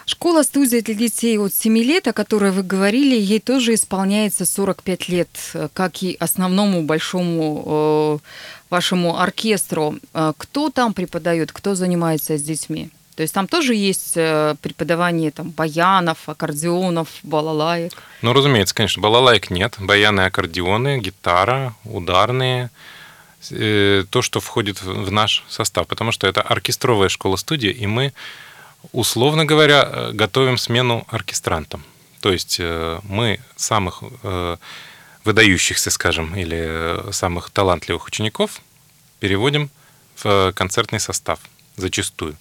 Школа-студия 0.05 0.81
для 0.81 0.93
детей 0.93 1.39
от 1.39 1.51
7 1.51 1.77
лет, 1.79 2.07
о 2.07 2.13
которой 2.13 2.51
вы 2.51 2.61
говорили, 2.61 3.15
ей 3.15 3.39
тоже 3.39 3.73
исполняется 3.73 4.45
45 4.45 5.09
лет, 5.09 5.29
как 5.73 6.03
и 6.03 6.15
основному 6.19 6.83
большому 6.83 8.21
э, 8.21 8.25
вашему 8.69 9.19
оркестру. 9.19 9.97
Э, 10.13 10.33
кто 10.37 10.69
там 10.69 10.93
преподает, 10.93 11.51
кто 11.51 11.73
занимается 11.73 12.37
с 12.37 12.43
детьми? 12.43 12.91
То 13.15 13.21
есть 13.21 13.34
там 13.34 13.47
тоже 13.47 13.75
есть 13.75 14.13
э, 14.17 14.56
преподавание 14.62 15.32
там, 15.32 15.49
баянов, 15.49 16.28
аккордеонов, 16.28 17.08
балалаек. 17.23 17.93
Ну, 18.21 18.34
разумеется, 18.34 18.75
конечно, 18.75 19.01
балалаек 19.01 19.49
нет. 19.49 19.75
Баяны, 19.80 20.21
аккордеоны, 20.21 20.99
гитара, 20.99 21.73
ударные. 21.86 22.69
Э, 23.51 24.04
то, 24.10 24.21
что 24.21 24.41
входит 24.41 24.82
в 24.82 25.12
наш 25.12 25.45
состав. 25.47 25.88
Потому 25.88 26.12
что 26.12 26.28
это 26.28 26.41
оркестровая 26.41 27.08
школа-студия, 27.08 27.71
и 27.71 27.88
мы, 27.88 28.12
условно 28.91 29.45
говоря, 29.45 29.88
э, 29.89 30.12
готовим 30.12 30.58
смену 30.58 31.06
оркестрантам. 31.08 31.86
То 32.19 32.32
есть 32.32 32.60
мы 33.04 33.39
самых 33.56 34.01
выдающихся, 35.23 35.91
скажем, 35.91 36.36
или 36.36 37.12
самых 37.12 37.51
талантливых 37.51 38.08
учеников 38.08 38.62
переводим 39.19 39.69
в 40.23 40.51
концертный 40.54 40.99
состав 40.99 41.39
зачастую. 41.78 42.36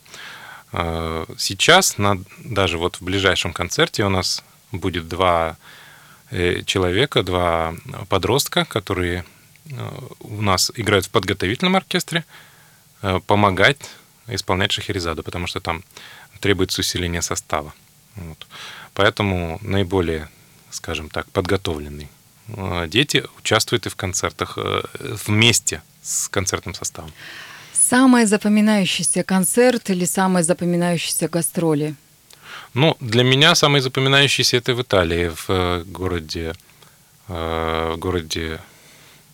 Э, 0.77 1.27
сейчас, 1.39 1.99
на, 1.99 2.21
даже 2.39 2.79
вот 2.79 2.97
в 2.97 3.03
ближайшем 3.03 3.53
концерте 3.53 4.05
у 4.05 4.09
нас 4.09 4.43
будет 4.73 5.09
два 5.09 5.57
э, 6.31 6.63
человека, 6.65 7.23
два 7.23 7.75
подростка, 8.09 8.65
которые 8.65 9.25
э, 9.71 9.91
у 10.19 10.43
нас 10.43 10.73
играют 10.75 11.07
в 11.07 11.11
подготовительном 11.11 11.77
оркестре, 11.77 12.25
помогать 13.27 13.79
исполнять 14.29 14.73
Шахерезаду, 14.73 15.23
потому 15.23 15.47
что 15.47 15.61
там 15.61 15.85
требуется 16.41 16.81
усиление 16.81 17.21
состава. 17.21 17.75
Вот. 18.17 18.47
Поэтому 18.95 19.59
наиболее, 19.61 20.31
скажем 20.71 21.11
так, 21.11 21.31
подготовленные 21.31 22.09
дети 22.89 23.25
участвуют 23.39 23.85
и 23.85 23.91
в 23.91 23.97
концертах 23.97 24.57
вместе 25.27 25.83
с 26.03 26.29
концертным 26.29 26.75
составом. 26.75 27.13
Самый 27.89 28.25
запоминающийся 28.25 29.23
концерт 29.23 29.91
или 29.91 30.07
самые 30.07 30.43
запоминающиеся 30.43 31.29
гастроли? 31.29 31.95
Ну, 32.73 32.97
для 33.01 33.25
меня 33.25 33.55
самый 33.55 33.83
запоминающийся 33.83 34.57
это 34.57 34.75
в 34.75 34.81
Италии, 34.81 35.29
в 35.29 35.45
э, 35.49 35.85
городе, 35.85 36.55
э, 37.29 37.93
в 37.95 37.99
городе 37.99 38.59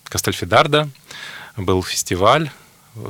Кастельфидарда. 0.04 0.88
Был 1.56 1.84
фестиваль, 1.84 2.50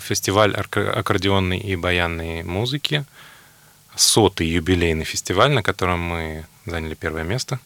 фестиваль 0.00 0.54
аккордеонной 0.54 1.58
и 1.58 1.74
баянной 1.74 2.42
музыки, 2.42 3.06
сотый 3.96 4.46
юбилейный 4.46 5.04
фестиваль, 5.04 5.52
на 5.52 5.62
котором 5.62 6.00
мы 6.00 6.44
заняли 6.66 6.94
первое 6.94 7.24
место, 7.24 7.60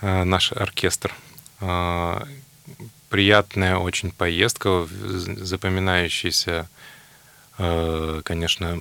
э, 0.00 0.24
наш 0.24 0.50
оркестр. 0.52 1.12
Приятная 3.08 3.76
очень 3.76 4.10
поездка, 4.10 4.86
запоминающийся 4.90 6.68
Э, 7.58 8.20
конечно, 8.22 8.78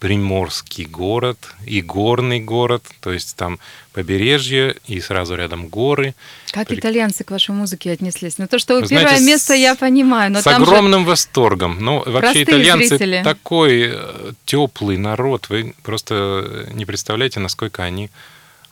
приморский 0.00 0.84
город 0.84 1.38
и 1.64 1.80
горный 1.80 2.40
город, 2.40 2.82
то 3.00 3.12
есть 3.12 3.36
там 3.36 3.60
побережье 3.92 4.76
и 4.86 5.00
сразу 5.00 5.36
рядом 5.36 5.68
горы. 5.68 6.14
Как 6.50 6.66
При... 6.66 6.78
итальянцы 6.78 7.22
к 7.22 7.30
вашей 7.30 7.52
музыке 7.54 7.92
отнеслись? 7.92 8.38
Ну 8.38 8.48
то, 8.48 8.58
что 8.58 8.74
вы 8.74 8.86
первое 8.86 9.20
место, 9.20 9.54
я 9.54 9.76
понимаю, 9.76 10.32
но 10.32 10.42
с 10.42 10.46
огромным 10.46 11.02
же... 11.02 11.10
восторгом. 11.10 11.78
Ну 11.80 12.02
вообще 12.04 12.42
итальянцы 12.42 12.88
зрители. 12.88 13.22
такой 13.22 13.92
э, 13.94 14.32
теплый 14.44 14.98
народ, 14.98 15.48
вы 15.48 15.74
просто 15.84 16.68
не 16.72 16.84
представляете, 16.84 17.38
насколько 17.38 17.84
они 17.84 18.10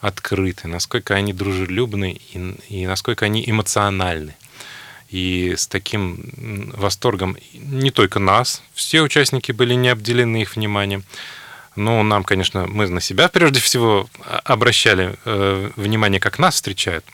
открыты, 0.01 0.67
насколько 0.67 1.15
они 1.15 1.33
дружелюбны 1.33 2.21
и, 2.33 2.57
и 2.69 2.87
насколько 2.87 3.25
они 3.25 3.45
эмоциональны 3.47 4.35
и 5.09 5.55
с 5.57 5.67
таким 5.67 6.73
восторгом 6.77 7.37
не 7.53 7.91
только 7.91 8.19
нас, 8.19 8.63
все 8.75 9.03
участники 9.03 9.53
были 9.53 9.75
не 9.75 9.89
обделены 9.89 10.43
их 10.43 10.57
вниманием. 10.57 11.05
Но 11.77 12.03
нам, 12.03 12.23
конечно, 12.23 12.67
мы 12.67 12.89
на 12.89 13.01
себя 13.01 13.29
прежде 13.29 13.61
всего 13.61 14.09
обращали 14.45 15.17
э, 15.25 15.71
внимание, 15.77 16.21
как 16.21 16.39
нас 16.39 16.55
встречают. 16.55 17.05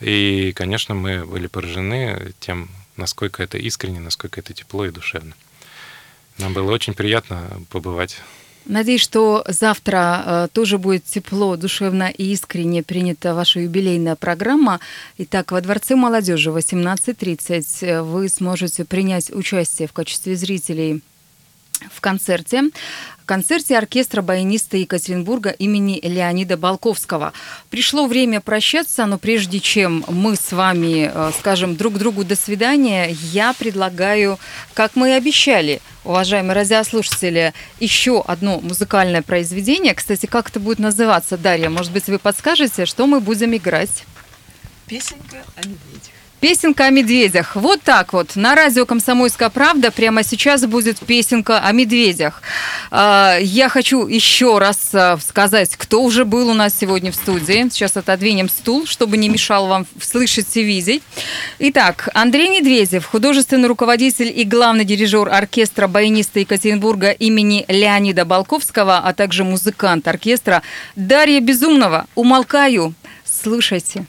И, 0.00 0.52
конечно, 0.56 0.94
мы 0.94 1.24
были 1.24 1.46
поражены 1.46 2.32
тем, 2.40 2.68
насколько 2.96 3.42
это 3.42 3.58
искренне, 3.58 4.00
насколько 4.00 4.40
это 4.40 4.52
тепло 4.52 4.84
и 4.86 4.90
душевно. 4.90 5.34
Нам 6.38 6.52
было 6.52 6.72
очень 6.72 6.94
приятно 6.94 7.62
побывать 7.70 8.16
Надеюсь, 8.64 9.00
что 9.00 9.44
завтра 9.48 10.22
э, 10.24 10.48
тоже 10.52 10.78
будет 10.78 11.04
тепло, 11.04 11.56
душевно 11.56 12.10
и 12.10 12.32
искренне 12.32 12.82
принята 12.82 13.34
ваша 13.34 13.60
юбилейная 13.60 14.14
программа. 14.14 14.78
Итак, 15.18 15.50
во 15.50 15.60
Дворце 15.60 15.96
молодежи 15.96 16.50
18.30 16.50 17.86
э, 17.86 18.02
вы 18.02 18.28
сможете 18.28 18.84
принять 18.84 19.30
участие 19.30 19.88
в 19.88 19.92
качестве 19.92 20.36
зрителей 20.36 21.02
в 21.90 22.00
концерте 22.00 22.70
концерте 23.24 23.76
оркестра 23.76 24.22
баяниста 24.22 24.76
Екатеринбурга 24.76 25.50
имени 25.50 26.00
Леонида 26.02 26.56
Балковского. 26.56 27.32
Пришло 27.70 28.06
время 28.06 28.40
прощаться, 28.40 29.06
но 29.06 29.18
прежде 29.18 29.60
чем 29.60 30.04
мы 30.08 30.36
с 30.36 30.52
вами 30.52 31.10
э, 31.12 31.32
скажем 31.38 31.76
друг 31.76 31.94
другу 31.98 32.24
до 32.24 32.36
свидания, 32.36 33.14
я 33.32 33.52
предлагаю, 33.52 34.38
как 34.74 34.96
мы 34.96 35.10
и 35.10 35.12
обещали, 35.12 35.80
уважаемые 36.04 36.54
радиослушатели, 36.54 37.52
еще 37.80 38.22
одно 38.22 38.60
музыкальное 38.60 39.22
произведение. 39.22 39.94
Кстати, 39.94 40.26
как 40.26 40.50
это 40.50 40.60
будет 40.60 40.78
называться, 40.78 41.36
Дарья? 41.36 41.70
Может 41.70 41.92
быть, 41.92 42.06
вы 42.08 42.18
подскажете, 42.18 42.86
что 42.86 43.06
мы 43.06 43.20
будем 43.20 43.54
играть? 43.54 44.04
Песенка 44.86 45.42
о 45.56 45.60
медведях. 45.60 46.21
Песенка 46.42 46.86
о 46.86 46.90
медведях. 46.90 47.54
Вот 47.54 47.82
так 47.82 48.12
вот. 48.12 48.34
На 48.34 48.56
радио 48.56 48.84
«Комсомольская 48.84 49.48
правда» 49.48 49.92
прямо 49.92 50.24
сейчас 50.24 50.66
будет 50.66 50.98
песенка 50.98 51.60
о 51.60 51.70
медведях. 51.70 52.42
А, 52.90 53.36
я 53.40 53.68
хочу 53.68 54.08
еще 54.08 54.58
раз 54.58 54.92
а, 54.92 55.18
сказать, 55.24 55.76
кто 55.76 56.02
уже 56.02 56.24
был 56.24 56.48
у 56.48 56.54
нас 56.54 56.76
сегодня 56.76 57.12
в 57.12 57.14
студии. 57.14 57.68
Сейчас 57.70 57.96
отодвинем 57.96 58.48
стул, 58.48 58.86
чтобы 58.86 59.18
не 59.18 59.28
мешал 59.28 59.68
вам 59.68 59.86
слышать 60.00 60.56
и 60.56 60.64
видеть. 60.64 61.04
Итак, 61.60 62.08
Андрей 62.12 62.48
Медведев, 62.48 63.06
художественный 63.06 63.68
руководитель 63.68 64.32
и 64.36 64.42
главный 64.42 64.84
дирижер 64.84 65.28
оркестра 65.28 65.86
баяниста 65.86 66.40
Екатеринбурга 66.40 67.12
имени 67.12 67.64
Леонида 67.68 68.24
Балковского, 68.24 68.98
а 68.98 69.14
также 69.14 69.44
музыкант 69.44 70.08
оркестра 70.08 70.62
Дарья 70.96 71.40
Безумного. 71.40 72.08
Умолкаю. 72.16 72.94
Слушайте. 73.24 74.06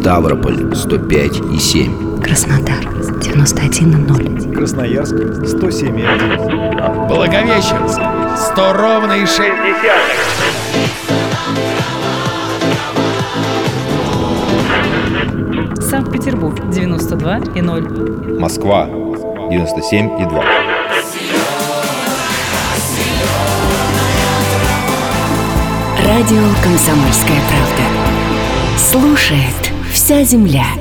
98,3. 0.00 0.02
Ставрополь 0.02 0.72
105,7. 0.72 2.22
Краснодар 2.22 2.80
91,0. 3.20 4.54
Красноярск 4.54 5.14
107,1. 5.14 7.08
Благовещенск 7.08 8.00
100 8.52 8.72
ровно 8.72 9.12
и 9.12 9.26
6. 9.26 9.40
Санкт-Петербург 15.90 16.58
92,0. 16.60 18.38
Москва 18.38 18.86
97,2. 18.86 20.42
Радио 26.06 26.42
«Комсомольская 26.62 27.40
правда». 27.48 27.82
Слушает 28.78 29.69
вся 29.90 30.24
земля. 30.24 30.79